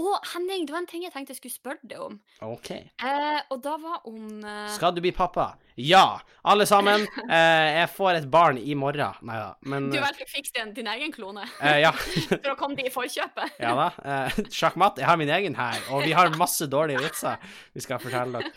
[0.00, 2.14] Å, Henning, det var en ting jeg tenkte jeg skulle spørre deg om.
[2.46, 2.70] OK.
[2.72, 5.50] Eh, og da var om eh, Skal du bli pappa?
[5.80, 6.18] Ja!
[6.48, 7.06] Alle sammen.
[7.32, 9.14] Eh, jeg får et barn i morgen.
[9.24, 11.92] Nei da, men Du vel å fikse din, din egen klone eh, Ja.
[12.42, 13.56] for å komme deg i forkjøpet.
[13.62, 13.86] ja da.
[14.04, 17.40] Eh, Sjakkmatt, jeg har min egen her, og vi har masse dårlige vitser
[17.72, 18.52] vi skal fortelle dere.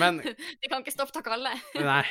[0.00, 1.50] Men De kan ikke stoppe takk alle.
[1.76, 2.04] Nei.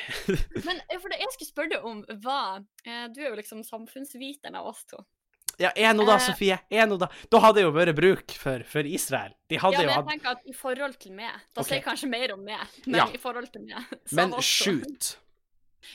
[0.62, 3.64] Men eh, for det jeg skulle spørre deg om, var eh, Du er jo liksom
[3.66, 5.00] samfunnsviteren av oss to.
[5.62, 6.24] Ja, er nå da, Eh.
[6.26, 6.60] Sofie.
[6.74, 7.08] Er nå da.
[7.30, 9.34] Da hadde det jo vært bruk for, for Israel.
[9.50, 11.68] De Ja, hadde men jeg hatt tenker at i forhold til meg Da okay.
[11.68, 13.08] sier jeg kanskje mer om meg, men Ja.
[13.14, 15.18] i forhold til meg Men shoot.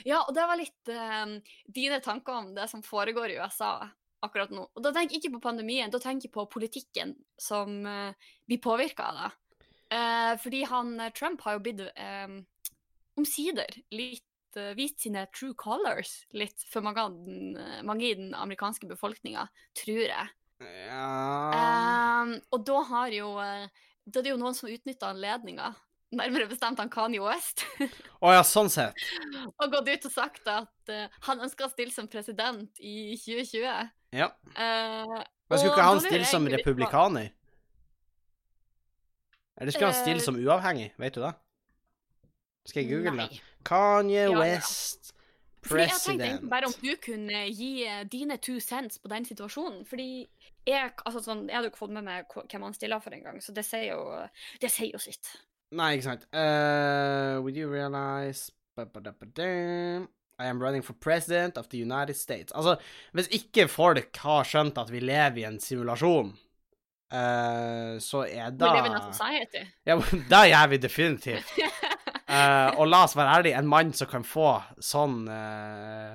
[0.04, 3.88] Ja, og det var litt uh, dine tanker om det som foregår i USA
[4.22, 4.66] akkurat nå.
[4.74, 8.12] Og da tenker jeg ikke på pandemien, da tenker jeg på politikken som uh,
[8.46, 9.30] blir påvirka av det.
[9.88, 12.28] Uh, fordi han Trump har jo blitt eh,
[13.16, 14.27] omsider litt
[14.78, 17.04] vist sine true colors litt for mange,
[17.60, 20.34] eh, mange i den amerikanske befolkninga, tror jeg.
[20.58, 21.68] Ja
[22.18, 23.68] Um, og da har jo eh,
[24.08, 25.68] Da er det jo noen som utnytta anledninga,
[26.18, 27.62] nærmere bestemt han Kanye West,
[28.24, 28.96] Å ja, sånn sett.
[29.60, 33.92] og gått ut og sagt at uh, han ønsker å stille som president i 2020.
[34.16, 34.30] Ja.
[34.56, 37.30] Uh, Men skulle ikke han stille jeg som republikaner?
[39.58, 40.92] Eller skulle han stille Eh, som uavhengig?
[40.96, 41.34] Vet du det?
[42.70, 43.42] Skal jeg google det?
[43.68, 44.38] Kanye Ja, ja.
[44.38, 45.14] president.
[45.68, 49.26] Fordi jeg tenkte egentlig bare om du kunne gi eh, dine two cents på den
[49.28, 49.82] situasjonen.
[49.88, 50.10] Fordi
[50.68, 53.40] jeg, altså sånn, jeg hadde jo ikke fått med meg hvem han stiller for engang,
[53.44, 54.22] så det sier jo,
[54.62, 55.34] det sier jo sitt.
[55.76, 56.24] Nei, ikke sant.
[56.32, 60.08] Uh, would you realize Ba-ba-da-ba-dam.
[60.40, 62.52] I am running for president of the United States.
[62.52, 62.76] Altså,
[63.12, 68.70] hvis ikke folk har skjønt at vi lever i en simulasjon, uh, så er da
[68.70, 69.64] We live in a society.
[69.86, 69.98] Ja,
[70.32, 71.58] da gjør vi definitivt.
[72.28, 76.12] Eh, og la oss være ærlige, en mann som kan få sånn uh,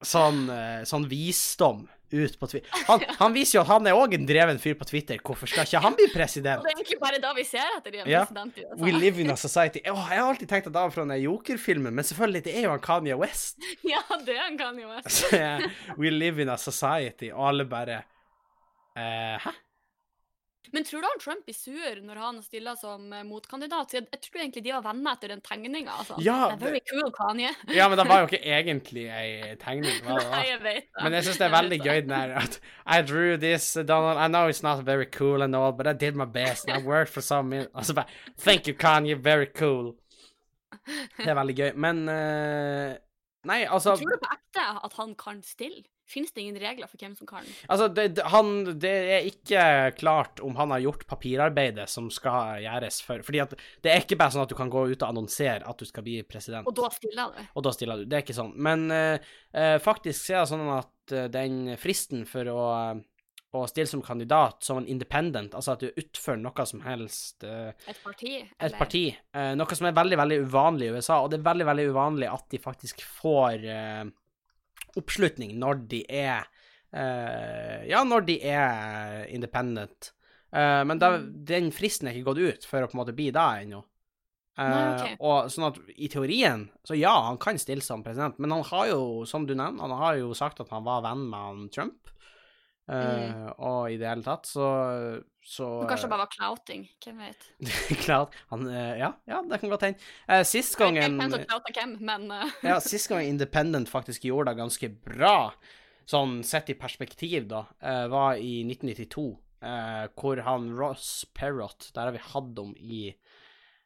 [0.00, 4.14] Sånn, uh, sånn visdom ut på Twitter han, han viser jo at han er òg
[4.16, 5.18] en dreven fyr på Twitter.
[5.20, 6.62] Hvorfor skal ikke han bli president?
[6.64, 8.22] det er egentlig bare da vi ser etter en Ja.
[8.24, 9.82] president We live in a society.
[9.84, 12.64] Åh, jeg har alltid tenkt at det var fra den Joker-filmen, men selvfølgelig, det er
[12.64, 13.58] jo han Kanye West.
[13.92, 15.34] Ja, det er han Kanye West.
[16.00, 18.04] We live in a society, og alle bare
[18.96, 19.52] Hæ?
[20.72, 23.94] Men tror du han Trump blir sur når han stiller som eh, motkandidat?
[23.96, 25.94] Jeg, jeg tror egentlig de var venner etter den tegninga.
[26.00, 26.18] Altså.
[26.24, 27.52] Ja, det er very cool, Kanye.
[27.74, 30.00] Ja, men det var jo ikke egentlig ei tegning.
[30.06, 31.02] Var det Nei, jeg vet det.
[31.02, 34.20] Men jeg syns det er veldig gøy den der at I drew this, Donald.
[34.20, 36.68] I know it's not very cool and all, but I did my best.
[36.68, 37.74] And I worked for some minutes.
[37.74, 38.06] Altså bare
[38.38, 39.16] Thank you, Kanye.
[39.16, 39.94] Very cool.
[41.18, 41.70] Det er veldig gøy.
[41.76, 42.96] Men uh,
[43.48, 45.84] Nei, altså Tror du på ekte at han kan stille?
[46.08, 47.44] Finnes det ingen regler for hvem som kan?
[47.68, 49.64] Altså, det, han, det er ikke
[49.98, 53.52] klart om han har gjort papirarbeidet som skal gjøres for Fordi at
[53.84, 56.06] det er ikke bare sånn at du kan gå ut og annonsere at du skal
[56.06, 57.42] bli president, Og da stiller du?
[57.52, 58.08] og da stiller du.
[58.08, 58.54] Det er ikke sånn.
[58.56, 62.62] Men eh, faktisk er det sånn at eh, den fristen for å,
[63.58, 67.74] å stille som kandidat som en independent, altså at du utfører noe som helst uh,
[67.88, 68.32] Et parti?
[68.44, 69.04] et parti.
[69.36, 72.32] Uh, noe som er veldig, veldig uvanlig i USA, og det er veldig, veldig uvanlig
[72.32, 73.68] at de faktisk får
[74.96, 76.46] oppslutning når de er
[76.94, 80.12] uh, Ja, når de er independent.
[80.54, 81.44] Uh, men da, Mm.
[81.44, 83.82] den fristen er ikke gått ut for å på en måte bli det ennå.
[84.58, 85.20] Uh, Nei, ok.
[85.20, 88.88] Og sånn at i teorien, så ja, han kan stille som president, men han har
[88.88, 92.10] jo, som du nevner, han har jo sagt at han var venn med han Trump.
[92.88, 94.66] Eh, Og i det hele tatt, så,
[95.44, 96.86] så kanskje det bare var clouting?
[97.04, 97.48] Hvem vet?
[98.04, 98.36] Klart.
[98.52, 100.06] Han, eh, ja, ja, det kan godt hende.
[100.24, 102.54] Uh, sist gangen hvem men uh...
[102.70, 105.52] ja, sist gang Independent faktisk gjorde det ganske bra,
[106.08, 109.28] sånn sett i perspektiv, da, uh, var i 1992,
[109.60, 113.10] eh, hvor han Ross Perrott, der har vi hatt om i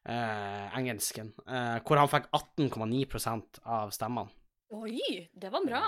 [0.02, 1.28] engelsken,
[1.86, 4.34] hvor han fikk 18,9% av stemmene.
[4.74, 5.82] Oi, det var bra.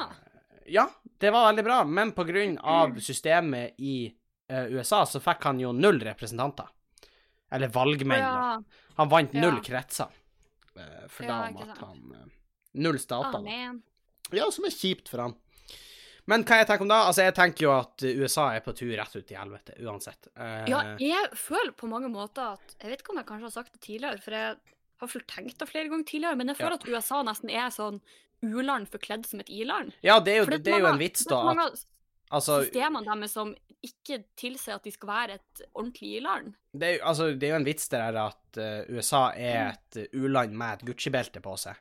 [0.66, 0.86] Ja,
[1.18, 2.12] det var veldig bra, men
[2.60, 4.14] av systemet i
[4.52, 6.68] uh, USA, så fikk han jo null representanter.
[7.52, 8.48] Eller valgmenn, da.
[8.58, 8.90] Ja.
[8.98, 9.62] Han vant null Ja.
[9.62, 10.10] kretser.
[10.76, 12.24] Uh, For Ja, da at han uh,
[12.74, 13.38] Null stater.
[13.44, 13.80] Da.
[14.34, 15.36] Ja, som er kjipt for han.
[16.26, 17.02] Men hva jeg tenker om da?
[17.06, 20.30] Altså, jeg tenker jo at USA er på tur rett ut i helvete, uansett.
[20.66, 23.74] Ja, jeg føler på mange måter at Jeg vet ikke om jeg kanskje har sagt
[23.76, 24.56] det tidligere, for jeg
[25.04, 28.00] har fullt tenkt det flere ganger tidligere, men jeg føler at USA nesten er sånn
[28.52, 29.94] u-land forkledd som et i-land.
[30.04, 31.36] ja, det er jo, For det er jo en vits, da.
[31.36, 33.54] Det At, mange av altså, systemene deres som
[33.84, 36.54] ikke tilsier at de skal være et ordentlig i-land.
[36.72, 40.78] det altså, det er jo en vits der at uh, USA er et u-land med
[40.78, 41.80] et Gucci-belte på seg.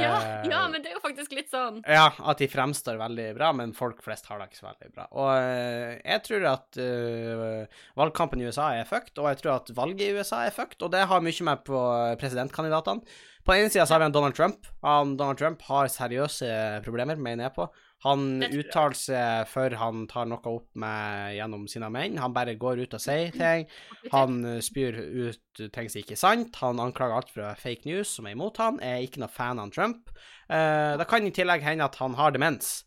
[0.00, 3.28] Ja, Eh, ja, men det er jo faktisk litt sånn Ja, at de fremstår veldig
[3.36, 5.06] bra, men folk flest har det ikke så veldig bra.
[5.12, 9.72] Og eh, jeg tror at uh, valgkampen i USA er fucked, og jeg tror at
[9.76, 11.84] valget i USA er fucked, og det har mye med på
[12.20, 13.18] presidentkandidatene.
[13.42, 14.68] På den ene sida har vi en Donald Trump.
[14.86, 16.50] Han, Donald Trump har seriøse
[16.84, 17.66] problemer, mener jeg på.
[18.02, 18.64] Han jeg.
[18.64, 22.18] uttaler seg før han tar noe opp med gjennom sine menn.
[22.22, 23.68] Han bare går ut og sier ting.
[24.16, 26.58] Han eh, spyr ut ting som ikke er sant.
[26.64, 28.80] Han anklager alt fra fake news som er imot han.
[28.82, 30.10] Er ikke noe fan av Trump.
[30.50, 32.82] Uh, det kan i tillegg hende at han har demens.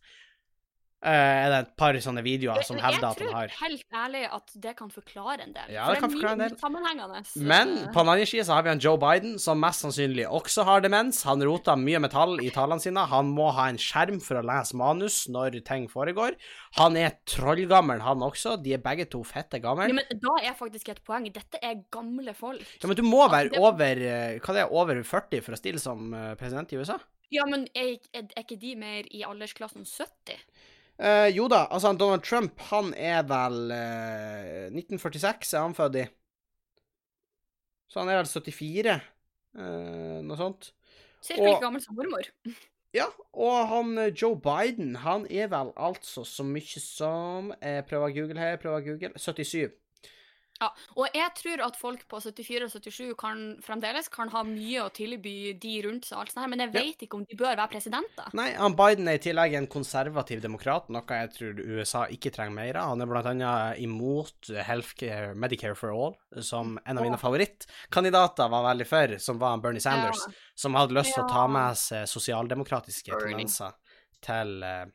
[1.05, 1.12] Eh,
[1.45, 4.53] er det et par sånne videoer som hevder at han Jeg tror helt ærlig at
[4.63, 5.67] det kan forklare en del.
[5.75, 6.55] Ja, det kan forklare en del.
[6.58, 7.19] Sammenhengende.
[7.45, 10.81] Men på den andre sida har vi en Joe Biden, som mest sannsynlig også har
[10.81, 11.19] demens.
[11.29, 13.03] Han roter mye metall i talene sine.
[13.12, 16.39] Han må ha en skjerm for å lese manus når ting foregår.
[16.79, 18.55] Han er trollgammel, han også.
[18.63, 19.86] De er begge to fette gamle.
[19.91, 21.29] ja, men Da er faktisk et poeng.
[21.31, 22.65] Dette er gamle folk.
[22.81, 25.58] Ja, men du må være det- over eh, Hva det er, over 40 for å
[25.60, 26.97] stille som eh, president i USA?
[27.29, 30.39] Ja, men er, er, er ikke de mer i aldersklassen 70?
[30.95, 36.05] Eh, jo da, altså Donald Trump, han er vel eh, 1946 er han født i.
[37.91, 38.95] Så han er vel 74,
[39.60, 40.71] eh, noe sånt.
[41.25, 42.31] Cirka like gammel som mormor.
[42.95, 48.13] Ja, og han Joe Biden, han er vel altså så mye som Jeg prøver å
[48.15, 49.73] google her, prøver å google 77.
[50.61, 54.85] Ja, og jeg tror at folk på 74 og 77 kan, fremdeles kan ha mye
[54.85, 56.81] å tilby de rundt seg, alt sånt her, men jeg Ja.
[56.81, 58.29] vet ikke om de bør være presidenter.
[58.33, 62.53] Nei, han Biden er i tillegg en konservativ demokrat, noe jeg tror USA ikke trenger
[62.55, 62.89] mer av.
[62.89, 68.63] Han er blant annet imot healthcare, Medicare for all, som en av mine favorittkandidater var
[68.73, 70.33] veldig for, som var Bernie Sanders, Ja.
[70.55, 73.73] som hadde lyst til å ta med seg sosialdemokratiske tendenser
[74.21, 74.85] til, eh,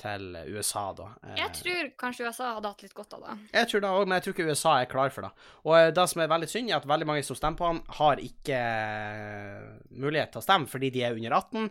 [0.00, 1.10] til USA, da.
[1.28, 3.34] Eh, Jeg tror kanskje USA hadde hatt litt godt av det.
[3.58, 5.32] Jeg tror det òg, men jeg tror ikke USA er klar for det.
[5.68, 7.82] Og eh, det som er veldig synd, er at veldig mange som stemmer på han,
[8.00, 9.66] har ikke eh,
[10.00, 11.68] mulighet til å stemme fordi de er under 18.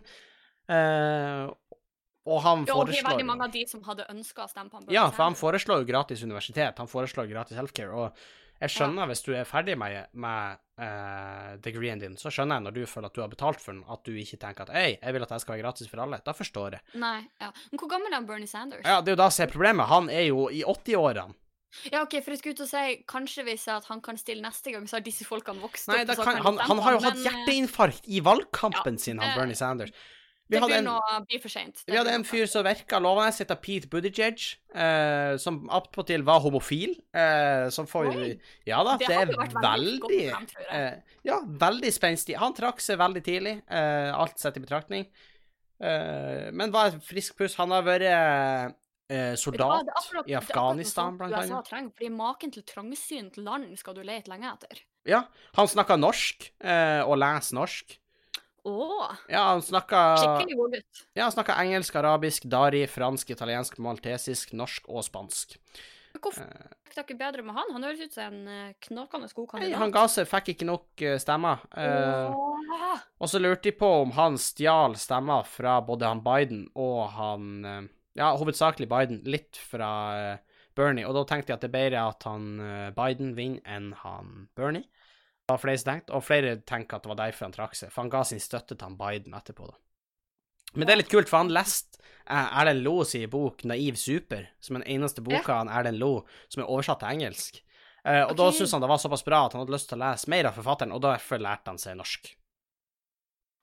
[0.70, 1.44] Eh,
[2.30, 4.78] og han og det er veldig mange av de som hadde ønska å stemme på
[4.78, 4.90] han.
[4.92, 8.12] Ja, for han foreslår jo gratis universitet, han foreslår gratis healthcare, og
[8.60, 12.76] jeg skjønner hvis du er ferdig med, med uh, degreeen din, så skjønner jeg når
[12.76, 15.16] du føler at du har betalt for den, at du ikke tenker at ei, jeg
[15.16, 16.20] vil at det skal være gratis for alle.
[16.26, 16.84] Da forstår jeg.
[17.00, 17.48] Nei, ja.
[17.70, 18.84] Men hvor gammel er Bernie Sanders?
[18.84, 19.88] Ja, det er jo da som er problemet.
[19.88, 21.38] Han er jo i 80-årene.
[21.86, 24.72] Ja, ok, for jeg skulle ut og si Kanskje hvis at han kan stille neste
[24.74, 26.24] gang, så har disse folkene vokst Nei, opp.
[26.26, 29.94] Nei, han, han har jo hatt hjerteinfarkt i valgkampen ja, sin, han Bernie Sanders.
[30.50, 31.82] Vi Det en, begynner å bli for seint.
[31.86, 34.40] vi hadde en fyr som virka lovende, heter Pete Buttigieg,
[34.74, 36.96] eh, som attpåtil var homofil.
[37.14, 38.40] Eh, som får Oi.
[38.66, 40.66] Ja da, Det det, er vært veldig godt veldig jeg.
[40.70, 42.36] eh, Ja, veldig spenstig.
[42.36, 45.06] Han trakk seg veldig tidlig, eh, alt sett i betraktning.
[45.80, 47.54] Eh, men var et frisk puss.
[47.60, 48.02] Han har vært
[49.10, 51.64] eh, soldat det akkurat- i Afghanistan, blant annet.
[51.66, 54.82] trenger, fordi maken til trangsynt land skal du lete lenge etter.
[55.06, 57.96] Ja, han snakka norsk, eh, og leser norsk.
[58.64, 60.00] Å, Ja, han snakka.
[61.14, 65.56] Ja, han snakka engelsk, arabisk, dari, fransk, italiensk, maltesisk, norsk og spansk.
[66.12, 66.46] Men Hvorfor
[66.90, 67.68] snakker dere bedre med han?
[67.76, 69.78] Han høres ut som en eh, knakende god Nei, kandidat.
[69.78, 71.62] han ga seg, fikk ikke nok eh, stemmer.
[71.78, 72.98] Oh.
[73.22, 77.50] Og så lurte de på om han stjal stemmer fra både han Biden og han
[77.64, 77.80] eh,
[78.18, 81.06] Ja, hovedsakelig Biden, litt fra eh, Bernie.
[81.06, 84.48] Og da tenkte jeg at det er bedre at han eh, Biden vinner enn han
[84.58, 84.88] Bernie.
[85.50, 87.90] Det var flere som tenkte, og flere tenker at det var derfor han trakk seg,
[87.90, 89.74] for han ga sin støtte til han Biden etterpå, da.
[90.78, 91.98] Men det er litt kult, for han leste
[92.30, 96.22] eh, Erlend Loe sin bok 'Naiv super', som er den eneste boka av Erlend Loe
[96.48, 97.58] som er oversatt til engelsk.
[98.06, 98.54] Uh, og da Ok.
[98.54, 100.54] syntes han det var såpass bra at han hadde lyst til å lese mer av
[100.54, 102.30] forfatteren, og derfor lærte han seg norsk.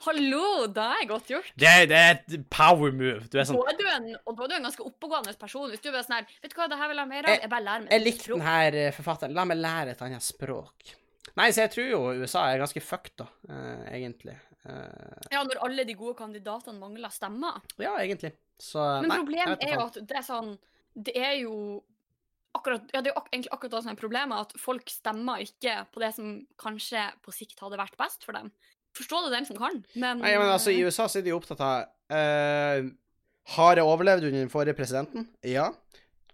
[0.06, 1.48] Hallo, det er godt gjort.
[1.58, 3.24] Det, det er et power move.
[3.34, 5.72] Du er sånn Da er du en, og da er du en ganske oppegående person.
[5.74, 7.30] Hvis du er sånn her Vet du hva, det her vil jeg ha mer av.
[7.34, 8.38] Jeg- Jeg bare lærer meg Jeg likte språk.
[8.38, 9.34] den her eh, forfatteren.
[9.34, 10.94] La meg lære et annet språk.
[11.38, 14.38] Nei, så jeg tror jo USA er ganske fucked, da, uh, egentlig.
[14.64, 17.62] Uh, Ja, når alle de gode kandidatene mangler stemmer.
[17.82, 18.34] ja, egentlig.
[18.60, 20.56] Så Men nei, problemet er jo at det er sånn
[20.98, 21.54] Det er jo
[22.58, 25.44] akkurat Ja, det er jo ak egentlig akkurat det som er problemet, at folk stemmer
[25.44, 28.50] ikke på det som kanskje på sikt hadde vært best for dem.
[28.98, 31.62] Forstå det den som kan, men Nei, men altså, I USA så er de opptatt
[31.62, 32.88] av uh,
[33.54, 35.28] Har jeg overlevd under den forrige presidenten?
[35.46, 35.70] Ja.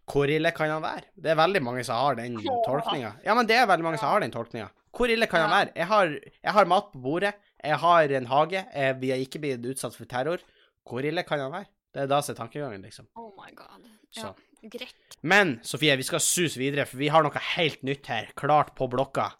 [0.09, 1.09] Hvor ille kan han være?
[1.15, 3.13] Det er veldig mange som har den tolkninga.
[3.23, 4.71] Ja, men det er veldig mange som har den tolkninga.
[4.93, 5.71] Hvor ille kan han være?
[5.79, 6.11] Jeg har,
[6.43, 9.95] jeg har mat på bordet, jeg har en hage, jeg, vi har ikke blitt utsatt
[9.97, 10.43] for terror.
[10.85, 11.69] Hvor ille kan han være?
[11.93, 13.07] Det er da som er tankegangen, liksom.
[13.17, 13.87] Oh my god.
[14.13, 14.29] Så.
[14.61, 15.17] Ja, greit.
[15.25, 18.87] Men Sofie, vi skal suse videre, for vi har noe helt nytt her, klart på
[18.91, 19.31] blokka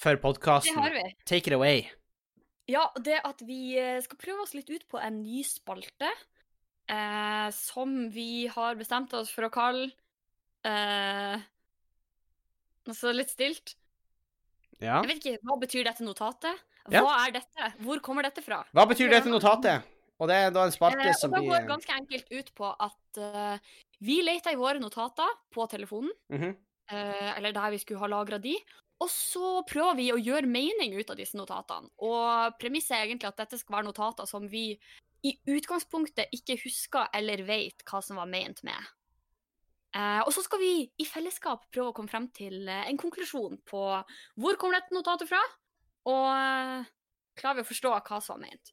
[0.00, 0.76] for Det podkasten.
[0.80, 1.04] har vi.
[1.28, 1.84] Take it away.
[2.70, 6.08] Ja, det at vi eh, skal prøve oss litt ut på en ny spalte
[6.88, 9.88] eh, som vi har bestemt oss for å kalle
[10.68, 11.40] eh,
[12.88, 13.74] Altså litt stilt.
[14.80, 15.00] Ja.
[15.04, 16.66] Jeg vet ikke, Hva betyr dette notatet?
[16.90, 17.02] Ja.
[17.04, 17.72] Hva er dette?
[17.84, 18.62] Hvor kommer dette fra?
[18.74, 19.86] Hva betyr dette notatet?
[20.20, 22.68] Og det er da en spalte Eh, som blir det går ganske enkelt ut på
[22.68, 23.56] at uh,
[24.04, 26.54] vi leter i våre notater på telefonen, mm -hmm.
[26.92, 28.56] uh, eller der vi skulle ha lagra de,
[29.00, 31.88] og så prøver vi å gjøre mening ut av disse notatene.
[32.04, 34.78] Og premisset er egentlig at dette skal være notater som vi
[35.24, 38.76] i utgangspunktet ikke husker eller vet hva som var ment med.
[39.96, 43.58] Eh, og så skal vi i fellesskap prøve å komme frem til eh, en konklusjon
[43.66, 43.80] på
[44.38, 45.40] hvor kommer dette notatet fra,
[46.10, 46.92] og eh,
[47.40, 48.72] klarer vi å forstå hva som var ment.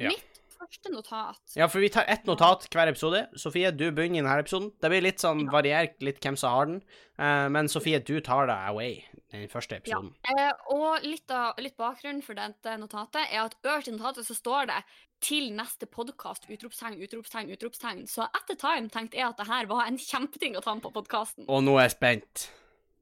[0.00, 0.10] Ja.
[0.10, 3.24] Mitt første notat Ja, for vi tar ett notat hver episode.
[3.38, 4.70] Sofie, du begynner i denne episoden.
[4.80, 6.80] Det blir litt sånn variert, litt hvem som har den.
[7.18, 8.98] Eh, men Sofie, du tar det away,
[9.34, 10.14] den første episoden.
[10.30, 14.38] Eh, og litt, av, litt bakgrunnen for dette notatet er at øverst i notatet så
[14.38, 14.80] står det
[15.24, 18.04] 'til neste podkast', utropstegn, utropstegn, utropstegn.
[18.10, 20.92] Så etter time tenkte jeg at det her var en kjempeting å ta med på
[20.92, 21.48] podkasten.
[21.48, 22.44] Og nå er jeg spent.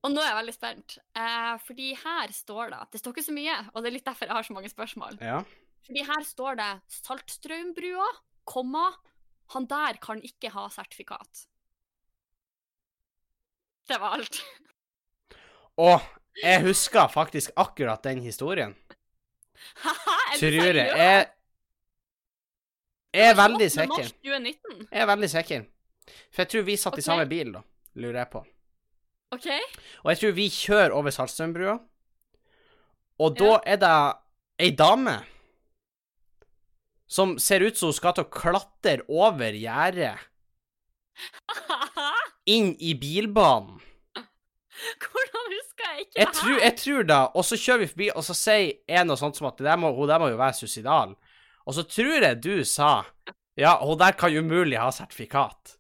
[0.03, 3.35] Og nå er jeg veldig spent, eh, fordi her står det Det står ikke så
[3.37, 5.19] mye, og det er litt derfor jeg har så mange spørsmål.
[5.23, 5.43] Ja.
[5.87, 8.09] Fordi her står det 'Saltstrømbrua,
[8.47, 8.93] komma,
[9.55, 11.47] han der kan ikke ha sertifikat'.
[13.89, 14.43] Det var alt.
[15.79, 16.01] Å,
[16.43, 18.75] jeg husker faktisk akkurat den historien.
[20.39, 20.75] Tror jeg.
[20.75, 21.27] Jeg,
[23.15, 24.11] jeg er veldig sikker.
[24.25, 25.65] Jeg er veldig sikker.
[26.33, 27.03] For jeg tror vi satt okay.
[27.03, 27.61] i samme bil, da.
[28.01, 28.43] Lurer jeg på.
[29.37, 29.47] OK?
[30.05, 31.79] Og jeg tror vi kjører over Saltstrømbrua,
[33.23, 33.59] og da Ja.
[33.67, 33.93] er det
[34.67, 35.19] ei dame
[37.09, 40.17] som ser ut som hun skal til å klatre over gjerdet
[42.57, 43.81] inn i bilbanen.
[44.99, 46.61] Hvordan husker jeg ikke Jeg det tror, her?
[46.65, 49.47] jeg tror da, og så kjører vi forbi, og så sier en noe sånt som
[49.51, 51.13] at det der må, hun der må jo være suicidal.
[51.67, 53.05] Og så tror jeg du sa
[53.59, 55.77] ja, hun der kan umulig ha sertifikat.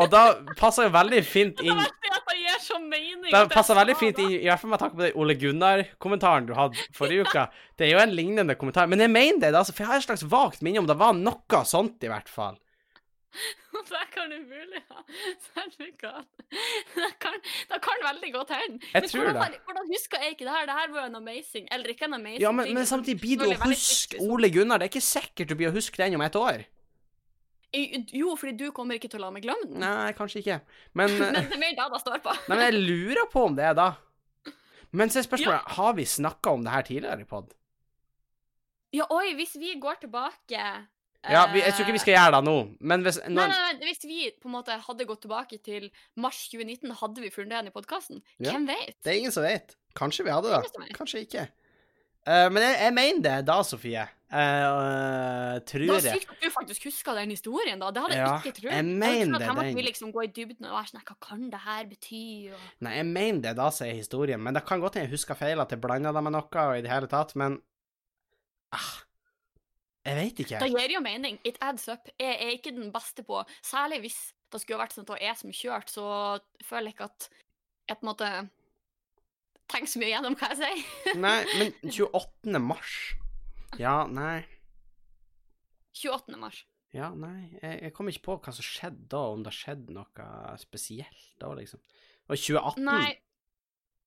[0.00, 0.22] Og da
[0.56, 1.80] passer jo veldig fint inn
[2.36, 3.30] det gir så mening.
[3.32, 6.54] Det passer veldig fint inn, i hvert fall med tanke på den Ole Gunnar-kommentaren du
[6.56, 7.46] hadde forrige uke.
[7.78, 8.88] Det er jo en lignende kommentar.
[8.88, 11.16] Men jeg mener det, altså, for jeg har et slags vagt minne om det var
[11.16, 12.56] noe sånt, i hvert fall.
[13.90, 15.02] Det kan umulig ha
[15.46, 16.28] sertifikat.
[16.96, 17.34] Det kan,
[17.68, 18.78] det kan veldig godt hende.
[18.94, 19.60] Jeg tror hvordan, det.
[19.64, 20.68] hvordan husker jeg ikke det her?
[20.70, 23.44] Det her var en amazing Eller ikke en amazing Ja, men, men samtidig blir du
[23.50, 24.30] å huske liksom.
[24.30, 24.80] Ole Gunnar.
[24.80, 26.64] Det er ikke sikkert du blir å huske den om et år.
[28.14, 29.82] Jo, fordi du kommer ikke til å la meg glemme den.
[29.82, 30.58] Nei, kanskje ikke.
[30.96, 32.34] Men, Men det er mer da det står på.
[32.48, 33.90] men jeg lurer på om det er da.
[34.96, 37.50] Men så er spørsmålet, har vi snakka om det her tidligere i pod?
[38.94, 40.62] Ja, oi, hvis vi går tilbake
[41.30, 42.56] Ja, vi, jeg tror ikke vi skal gjøre det nå,
[42.86, 45.88] men hvis Nei, når, nei, nei, hvis vi på en måte hadde gått tilbake til
[46.22, 48.22] mars 2019, hadde vi funnet den i podkasten?
[48.38, 48.52] Ja.
[48.54, 48.94] Hvem vet?
[49.02, 49.74] Det er ingen som vet.
[49.98, 50.92] Kanskje vi hadde det.
[50.96, 51.48] Kanskje ikke.
[52.26, 54.02] Uh, men jeg, jeg mener det da, Sofie.
[54.26, 56.18] Uh, tror Det var jeg.
[56.18, 57.92] sykt at du faktisk huska den historien, da.
[57.94, 58.72] Det hadde Ja, jeg ikke trodd.
[58.74, 59.76] jeg mener Jeg den.
[59.76, 62.24] vi liksom gå i dybden og være sånn Hva kan det her bety?
[62.50, 62.64] Og...
[62.82, 64.42] Nei, jeg mener det da, sier historien.
[64.42, 66.74] Men det kan godt hende jeg husker feil, at jeg blanda det med noe og
[66.74, 67.60] i det hele tatt, men
[68.74, 68.90] ah,
[70.06, 70.60] Jeg vet ikke.
[70.62, 71.38] Det gir jo mening.
[71.48, 72.06] It adds up.
[72.20, 74.18] Jeg er ikke den beste på Særlig hvis
[74.54, 76.04] det skulle vært sånn at det var jeg som kjørte, så
[76.64, 77.26] føler jeg ikke at
[77.90, 78.28] jeg på en måte
[79.66, 80.84] tenker så mye gjennom hva jeg sier.
[81.26, 82.62] Nei, men 28.
[82.62, 82.94] mars
[83.82, 84.44] Ja, nei.
[85.96, 86.38] 28.
[86.38, 86.62] mars.
[86.94, 87.50] Ja, nei.
[87.58, 90.28] Jeg, jeg kom ikke på hva som skjedde da, om det skjedde noe
[90.62, 91.82] spesielt da, liksom.
[92.30, 92.86] Og 2018?
[92.86, 93.16] Nei,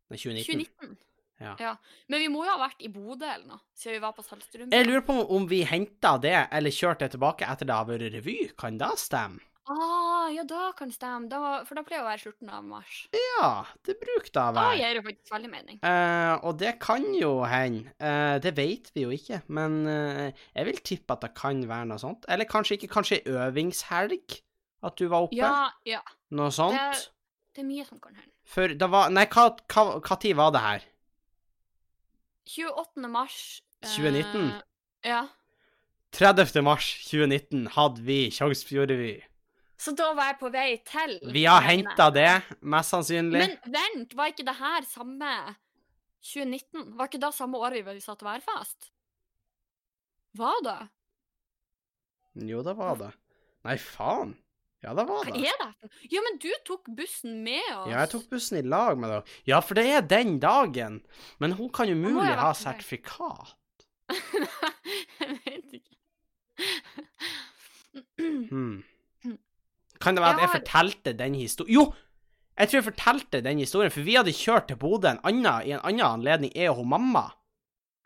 [0.10, 0.64] Nei, 2019.
[0.64, 1.09] 2019.
[1.40, 1.76] Ja.
[2.12, 4.74] Men vi må jo ha vært i Bodø eller noe, siden vi var på Saltstrøm.
[4.76, 8.10] Jeg lurer på om vi henta det, eller kjørte det tilbake etter det har vært
[8.18, 8.40] revy.
[8.60, 9.40] Kan det stemme?
[9.70, 11.30] Ah, ja, da kan det stemme.
[11.30, 13.04] Da, for da pleier det å være slutten av mars.
[13.14, 13.50] Ja,
[13.86, 14.80] det bruker det å Da være.
[14.80, 15.78] gir det faktisk veldig mening.
[15.84, 17.94] Uh, og det kan jo hende.
[18.02, 20.26] Uh, det vet vi jo ikke, men uh,
[20.58, 22.26] jeg vil tippe at det kan være noe sånt.
[22.34, 24.40] Eller kanskje ikke, kanskje øvingshelg?
[24.82, 25.38] At du var oppe?
[25.38, 26.02] Ja, ja.
[26.34, 26.74] Noe sånt?
[26.80, 27.12] Det,
[27.54, 28.32] det er mye som kan hende.
[28.50, 30.86] For det var Nei, hva, hva, hva tid var det her?
[32.50, 33.10] 28.
[33.12, 33.40] mars
[33.84, 34.52] eh, 2019?
[35.06, 35.24] Ja.
[36.18, 36.64] 30.
[36.66, 39.20] mars 2019 hadde vi Tjongsfjordrevy.
[39.80, 42.32] Så da var jeg på vei til Vi har henta det,
[42.68, 43.40] mest sannsynlig.
[43.46, 45.34] Men vent, var ikke det her samme
[46.26, 46.98] 2019?
[46.98, 48.90] Var ikke det samme året vi satt værfast?
[50.36, 50.80] Var det?
[52.50, 53.14] Jo, det var det.
[53.68, 54.36] Nei, faen.
[54.84, 55.50] Ja, det var Hva det.
[55.52, 55.90] er det?
[56.14, 57.90] Ja, men du tok bussen med oss.
[57.92, 59.24] Ja, jeg tok bussen i lag med dere.
[59.50, 61.02] Ja, for det er den dagen.
[61.44, 63.58] Men hun kan jo mulig ha sertifikat.
[64.10, 64.20] Nei,
[65.20, 65.98] jeg vet ikke.
[68.20, 68.78] Hmm.
[70.00, 71.84] Kan det være at jeg fortalte den historien Jo!
[72.60, 75.72] Jeg tror jeg fortalte den historien, for vi hadde kjørt til Bodø en annen, i
[75.76, 77.22] en annen anledning, jeg og hun mamma.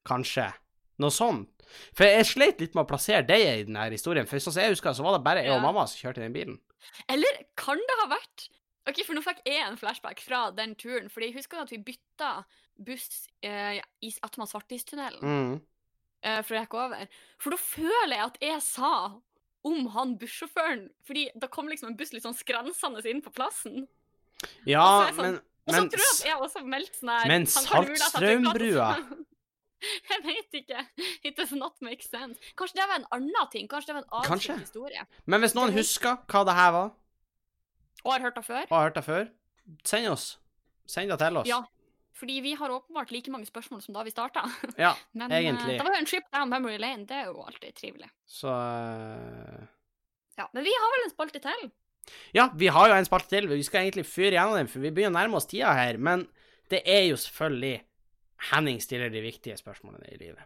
[0.06, 0.46] Kanskje.
[1.02, 1.53] Noe sånt.
[1.94, 4.74] For jeg sleit litt med å plassere deg i denne historien, for sånn som jeg
[4.76, 6.60] husker, så var det bare jeg og mamma som kjørte i den bilen.
[7.10, 8.50] Eller kan det ha vært
[8.86, 11.06] Ok, for nå fikk jeg en flashback fra den turen.
[11.10, 12.44] Fordi jeg husker at vi bytta
[12.84, 15.62] buss eh, i Atman Svartistunnelen Mm.
[16.22, 17.08] eh, for jeg gikk over.
[17.40, 18.92] For da føler jeg at jeg sa
[19.64, 23.88] om han bussjåføren Fordi da kom liksom en buss litt sånn skransende inn på plassen.
[24.68, 29.26] Ja, sånn- men, Og så tror jeg at jeg også meldte sånn her men Saltstrømbrua-.
[30.12, 30.86] Jeg vet ikke.
[31.24, 32.40] It does not make sense.
[32.60, 33.68] Kanskje det var en annen ting?
[33.72, 34.58] Kanskje det var en Kanskje.
[34.60, 35.06] historie?
[35.26, 36.92] Men hvis noen husker hva det her var,
[38.04, 38.64] Og har hørt det før?
[38.70, 39.28] og har hørt det før,
[39.88, 40.28] send oss.
[40.88, 41.48] Send det til oss.
[41.48, 41.62] Ja.
[42.14, 44.44] Fordi vi har åpenbart like mange spørsmål som da vi starta.
[44.78, 45.78] Ja, Men eh, Egentlig.
[45.80, 47.08] det var jo en trip down memory lane.
[47.10, 48.10] Det er jo alltid trivelig.
[48.30, 49.64] så eh,
[50.38, 51.72] Ja, Men vi har vel en spalte til?
[52.36, 53.48] Ja, vi har jo en spalte til.
[53.50, 55.98] Vi skal egentlig fyre gjennom den, for vi begynner å nærme oss tida her.
[55.98, 56.28] Men
[56.70, 57.82] det er jo selvfølgelig
[58.52, 60.44] Henning stiller de viktige spørsmålene i livet.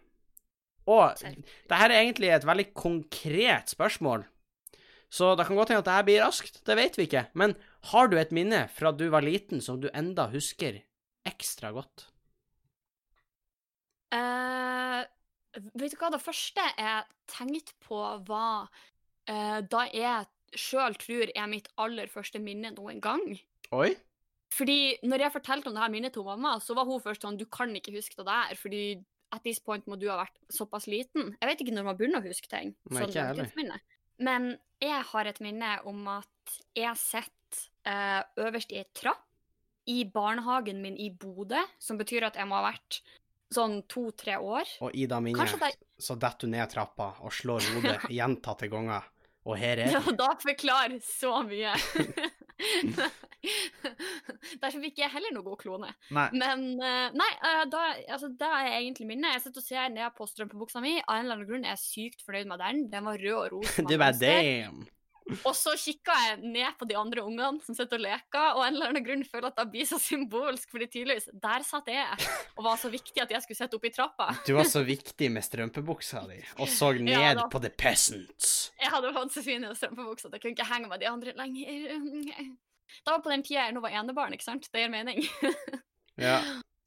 [0.87, 4.23] Og det her er egentlig et veldig konkret spørsmål.
[5.09, 7.27] Så det kan godt hende at det her blir raskt, det vet vi ikke.
[7.33, 7.55] Men
[7.91, 10.81] har du et minne fra du var liten som du enda husker
[11.27, 12.07] ekstra godt?
[14.11, 15.03] Uh,
[15.79, 18.67] vet du hva, det første jeg tenkte på, var
[19.31, 23.23] uh, da jeg sjøl tror er mitt aller første minne noen gang.
[23.75, 23.95] Oi?
[24.55, 27.37] Fordi når jeg fortalte om det her minnet til mamma, så var hun først sånn
[27.39, 28.83] Du kan ikke huske det der, fordi
[29.35, 31.33] at this point må du ha vært såpass liten.
[31.41, 32.71] Jeg vet ikke når man begynner å huske ting.
[32.87, 33.81] Nei, sånn ikke heller.
[34.23, 39.23] Men jeg har et minne om at jeg sitter eh, øverst i ei trapp
[39.87, 43.01] i barnehagen min i Bodø, som betyr at jeg må ha vært
[43.53, 44.67] sånn to-tre år.
[44.83, 49.07] Og i det minnet det så detter du ned trappa og slår hodet gjentatte ganger.
[49.47, 51.71] Og her er Ja, da forklarer så mye.
[54.61, 55.91] Derfor fikk jeg heller noe god klone.
[56.13, 56.27] Nei.
[56.33, 57.83] Men eh, nei, eh, da,
[58.15, 59.37] altså, det er egentlig minnet.
[59.37, 60.97] Jeg sitter og ser ned på strømpebuksa mi.
[61.03, 62.85] Av en eller annen grunn er jeg sykt fornøyd med den.
[62.93, 63.85] Den var rød og rosa.
[63.89, 64.85] Du bare damn.
[65.43, 68.75] Og så kikka jeg ned på de andre ungene som sitter og leker, og en
[68.77, 72.05] eller annen grunn føler at det blir så symbolsk, fordi tydeligvis, der satt jeg
[72.55, 74.29] og var så viktig at jeg skulle sitte oppe i trappa.
[74.47, 77.47] Du var så viktig med strømpebuksa di, og så ned Ja, da.
[77.51, 78.71] på the peasants.
[78.79, 81.99] Jeg hadde fått så fine strømpebukser at jeg kunne ikke henge med de andre lenger.
[82.87, 84.69] Det var på den tida jeg nå var enebarn, ikke sant?
[84.71, 85.19] Det gir mening.
[86.17, 86.39] Ja,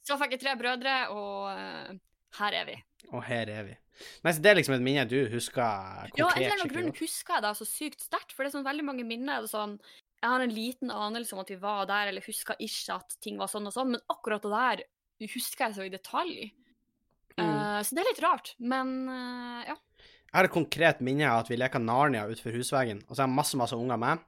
[0.09, 1.99] Så fikk jeg tre brødre, og eh,
[2.41, 2.79] her er vi.
[3.13, 3.77] og her er vi.
[4.25, 7.37] Nei, så Det er liksom et minne du husker Ja, en eller annen grunn husker
[7.37, 9.45] jeg det så sykt sterkt, for det er sånn veldig mange minner.
[9.45, 9.77] Det sånn,
[10.21, 13.39] jeg har en liten anelse om at vi var der, eller husker ikke at ting
[13.41, 14.83] var sånn og sånn, men akkurat det der
[15.29, 16.51] husker jeg så i detalj.
[17.37, 17.45] Mm.
[17.45, 19.77] Uh, så det er litt rart, men uh, ja.
[20.31, 23.31] Jeg har et konkret minne av at vi leker Narnia utenfor husveggen, og så er
[23.31, 24.21] det masse masse unger med.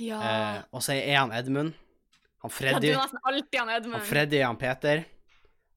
[0.00, 0.20] Ja.
[0.24, 1.74] Eh, og så er han Edmund,
[2.40, 2.88] han Freddy.
[2.88, 5.02] ja, du er nesten alltid han han Freddy han Peter.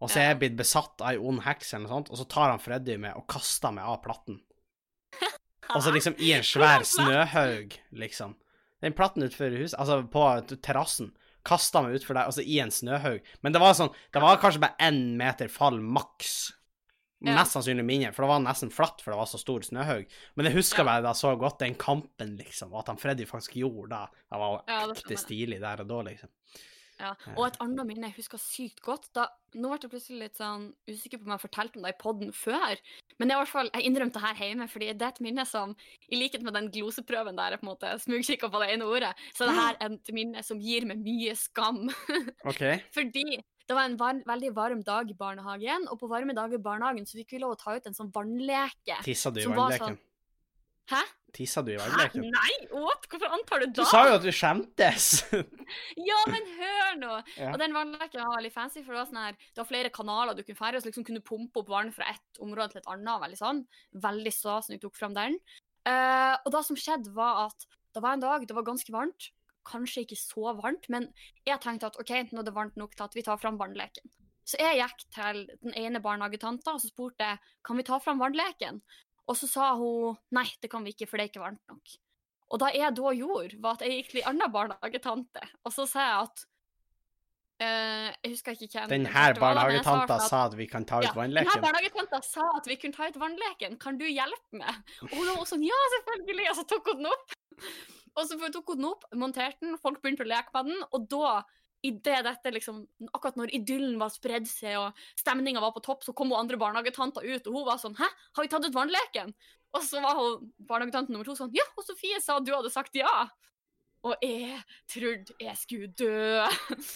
[0.04, 2.26] Og så er jeg blitt besatt av ei ond heks eller noe sånt, og så
[2.28, 4.42] tar han Freddy med og kaster meg av platten.
[5.74, 8.34] Og så liksom i en svær snøhaug, liksom.
[8.84, 10.24] Den platten utenfor huset, altså på
[10.66, 11.14] terrassen,
[11.48, 13.24] kasta meg utfor der, altså i en snøhaug.
[13.42, 16.52] Men det var sånn, det var kanskje bare én meter fall maks.
[17.24, 17.38] Ja.
[17.38, 20.04] Mest sannsynlig mindre, for det var nesten flatt, for det var så stor snøhaug.
[20.36, 20.90] Men jeg husker Ja.
[20.90, 24.20] bare da så godt den kampen, liksom, og at han Freddy faktisk gjorde det.
[24.28, 26.30] Det var Ja, det ekte skjønner stilig der og da, liksom.
[27.00, 27.14] Ja.
[27.36, 30.64] Og et annet minne jeg husker sykt godt da, Nå ble jeg plutselig litt sånn
[30.90, 32.80] usikker på om jeg fortalte fortalt om det i poden før.
[33.20, 35.46] Men er i hvert fall, jeg innrømte det her hjemme, fordi det er et minne
[35.46, 35.76] som,
[36.10, 39.12] i likhet med den gloseprøven der jeg på en måte smugkikka på det ene ordet,
[39.38, 41.84] så det her er et minne som gir meg mye skam.
[42.50, 42.64] OK.
[42.96, 43.28] Fordi
[43.64, 47.06] det var en var veldig varm dag i barnehagen, og på varme dager i barnehagen
[47.08, 48.98] så fikk vi lov å ta ut en sånn vannleke.
[49.06, 49.94] Tissa du i vannleken?
[49.94, 50.02] Sånn?
[50.92, 51.02] Hæ?
[51.34, 52.26] Tissa du i vannleken?
[52.30, 53.08] Nei, what?
[53.10, 53.74] Hvorfor antar du da?
[53.80, 55.10] Du sa jo at du skjemtes!
[56.10, 57.14] Ja, men hør nå!
[57.40, 57.54] Ja.
[57.54, 60.38] Og den vannleken var veldig fancy, for det var sånn her, det var flere kanaler
[60.38, 63.22] du kunne fære, så liksom kunne pumpe opp vann fra ett område til et annet.
[63.24, 63.64] Veldig sånn.
[64.04, 65.40] Veldig stas når du tok fram den.
[65.88, 67.66] Uh, og det som skjedde, var at
[67.96, 69.32] det var en dag, det var ganske varmt.
[69.66, 71.08] Kanskje ikke så varmt, men
[71.48, 74.12] jeg tenkte at OK, nå er det varmt nok til at vi tar fram vannleken.
[74.44, 78.20] Så jeg gikk til den ene barnehagetanta og så spurte jeg, kan vi ta fram
[78.20, 78.82] vannleken.
[79.30, 81.94] Og så sa hun nei, det kan vi ikke, for det er ikke varmt nok.
[82.54, 85.88] Og da jeg da gjorde, var at jeg gikk til en annen barnehagetante, og så
[85.90, 86.50] sa jeg at
[87.62, 91.06] Uh, Jeg husker ikke hvem Den her sa barnehagetanta sa at vi kan ta ut
[91.06, 93.78] ja, den her barnehagetanta sa at vi kunne ta ut vannleken.
[93.80, 94.80] Kan du hjelpe meg?
[95.06, 96.48] Og hun var sånn, ja, selvfølgelig.
[96.50, 97.36] Og så tok hun den opp.
[98.18, 101.06] Og så tok hun den opp, monterte den, folk begynte å leke med den, og
[101.14, 101.36] da
[101.84, 106.06] i det dette liksom, Akkurat når idyllen var spredd seg og stemninga var på topp,
[106.06, 108.76] så kom hun andre barnehagetanta ut, og hun var sånn Hæ, har vi tatt ut
[108.78, 109.34] vannleken?
[109.74, 112.96] Og så var hun barnehagetante nummer to sånn Ja, og Sofie sa du hadde sagt
[113.00, 113.12] ja.
[114.04, 114.60] Og jeg
[114.92, 116.44] trodde jeg skulle dø.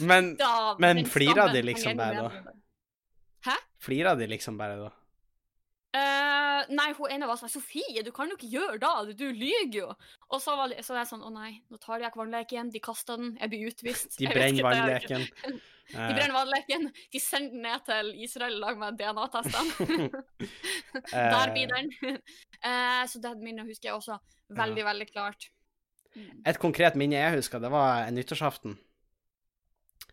[0.03, 2.55] Men Da, Men flira flirer de liksom bare da?
[3.47, 3.55] Hæ?
[3.79, 4.89] Flira de liksom bare da?
[5.97, 9.77] Eh, nei, hun ene var sånn Sofie, du kan jo ikke gjøre det, du lyver
[9.79, 9.87] jo.
[10.27, 12.71] Og så var, så jeg sånn Å nei, nå tar jeg ikke vannleken.
[12.73, 13.33] De kaster den.
[13.39, 14.17] Jeg blir utvist.
[14.19, 15.27] De brenner er vannleken.
[15.87, 16.89] De Eh, brenner vannleken.
[17.13, 19.85] De sender den ned til Israel i lag med DNA-testene.
[19.87, 21.13] Eh.
[21.33, 21.93] Der blir den.
[22.59, 24.17] uh, så det minnet husker jeg også
[24.57, 25.47] veldig, veldig klart.
[26.11, 26.43] Mm.
[26.49, 28.75] Et konkret minne jeg husker, det var nyttårsaften.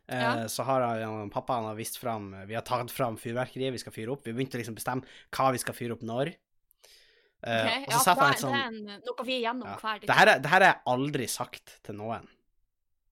[0.08, 0.48] Eh, Ja.
[0.48, 3.92] så har jeg, pappa han har vist fram Vi har tatt fram fyrverkeriet vi skal
[3.92, 4.26] fyre opp.
[4.26, 6.34] Vi begynte liksom å bestemme hva vi skal fyre opp når.
[7.44, 9.76] Eh, Ok, og så ja, det, han sånn det er noe vi er gjennom ja.
[9.82, 12.28] hver det, her er, det her har jeg aldri sagt til noen.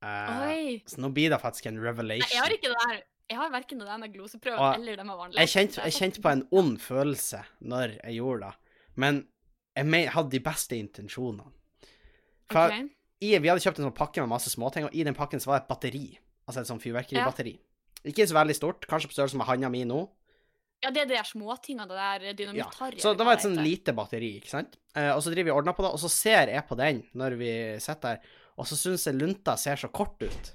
[0.02, 0.82] Eh, Oi.
[0.88, 2.32] så nå blir det faktisk en Nei, revelation.
[2.32, 5.04] jeg har ikke det der Jeg har verken det der med gloseprøven Og eller det
[5.06, 5.38] med vanlig.
[5.38, 9.20] Jeg kjente, jeg kjente på en ond følelse når jeg gjorde det, men
[9.76, 11.46] jeg hadde de beste intensjonene.
[12.52, 12.88] For okay.
[13.22, 15.48] i, vi hadde kjøpt en sånn pakke med masse småting, og i den pakken så
[15.48, 16.06] var det et batteri.
[16.48, 17.58] Altså et sånn fyrverkeribatteri.
[18.04, 20.08] Ikke så veldig stort, kanskje på størrelse med handa mi nå.
[20.82, 22.66] Ja, det er de der småtingene, det der Ja.
[22.98, 24.76] Så det var et sånn lite batteri, ikke sant.
[24.96, 27.04] Eh, og så driver vi og ordner på det, og så ser jeg på den
[27.14, 28.20] når vi sitter der,
[28.58, 30.52] og så syns jeg lunta ser så kort ut.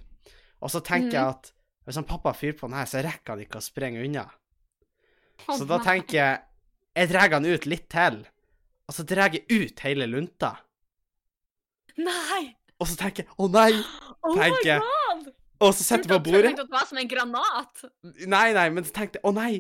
[0.62, 1.30] Og så tenker jeg Mhm.
[1.30, 1.52] at
[1.86, 4.30] hvis han pappa fyrer på den her, så rekker han ikke å sprenge unna.
[5.48, 6.42] Oh, Så da tenker jeg
[6.98, 8.26] Jeg drar han ut litt til,
[8.90, 10.58] og så drar jeg ut hele lunta.
[11.98, 12.56] Nei!
[12.80, 13.84] Og så tenker jeg 'Å nei!'
[14.24, 14.82] Oh my Tenker jeg.
[15.64, 16.53] Og så setter jeg på bordet.
[16.53, 17.84] at det var som en granat?
[18.30, 19.51] Nei, nei, men så tenkte jeg 'Å nei,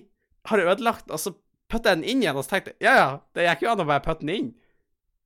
[0.45, 1.33] har jeg ødelagt?' Og så
[1.69, 3.81] putta jeg den inn igjen, og så tenkte jeg 'Ja ja, det gikk jo an
[3.81, 4.51] å bare putte den inn'.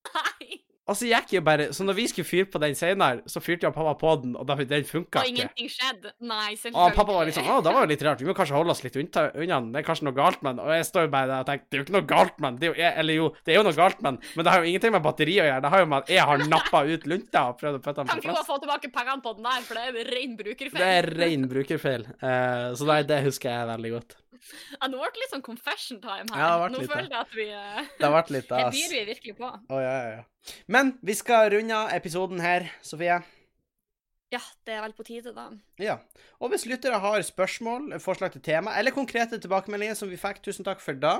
[0.16, 0.62] Nei!
[0.92, 3.68] Og så gikk jo bare Så når vi skulle fyre på den senere, så fyrte
[3.68, 6.12] jeg pappa på den, og da, den funka Og ingenting skjedde?
[6.20, 6.84] Nei, selvfølgelig.
[6.84, 8.22] Og pappa var litt sånn 'Å, det var jo litt rart.
[8.22, 9.72] Vi må kanskje holde oss litt unna den.
[9.72, 11.66] Det er kanskje noe galt med den.' Og jeg står jo bare der og tenker
[11.70, 12.60] 'Det er jo ikke noe galt med den'.
[12.60, 14.60] Det er jo, eller jo, det er jo noe galt med den, men det har
[14.60, 15.62] jo ingenting med batteri å gjøre.
[15.62, 18.08] Det har jo med at jeg har nappa ut lunta og prøvd å putte den
[18.08, 18.52] Kan på ikke hun plass.
[18.52, 20.82] få tilbake pengene på den der, for det er ren brukerfeil.
[20.82, 22.04] Det er ren brukerfeil.
[22.22, 24.21] Uh, så nei, det husker jeg veldig godt.
[24.76, 26.42] Ja, nå ble det litt sånn confession time her.
[26.42, 29.36] Ja, nå føler jeg at vi eh, Det har vært litt Her byr vi virkelig
[29.38, 29.52] på.
[29.70, 30.56] Oh, ja, ja, ja.
[30.72, 33.22] Men vi skal runde av episoden her, Sofie.
[34.32, 35.50] Ja, det er vel på tide, da.
[35.82, 35.98] Ja.
[36.40, 40.68] Og hvis lyttere har spørsmål, forslag til tema eller konkrete tilbakemeldinger som vi fikk, tusen
[40.68, 41.20] takk for da.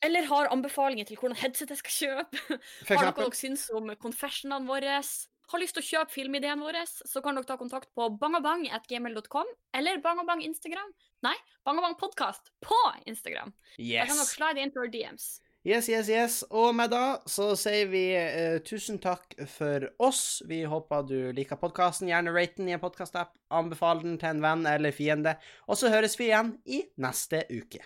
[0.00, 2.60] Eller har anbefalinger til hvordan headset jeg skal kjøpe.
[2.88, 5.02] Har dere dere syns om confessionene våre?
[5.50, 9.98] Har lyst til å kjøpe filmideen vår, så kan dere ta kontakt på bangabang.gmail.com eller
[10.04, 10.92] bangabang Instagram.
[11.26, 11.34] Nei,
[11.66, 12.78] bangabang podcast på
[13.10, 13.50] Instagram.
[13.76, 14.34] Da kan dere Yes.
[14.36, 15.40] slide inn for DMs.
[15.66, 16.38] Yes, yes, yes.
[16.56, 20.40] Og med da så sier vi uh, tusen takk for oss.
[20.48, 22.08] Vi håper du liker podkasten.
[22.08, 23.34] Gjerne rate den i en podkastapp.
[23.52, 25.34] Anbefal den til en venn eller fiende.
[25.68, 27.82] Og så høres vi igjen i neste uke.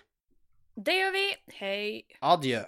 [0.77, 1.27] Det gjør vi.
[1.59, 1.83] Hei.
[2.23, 2.63] Adjø.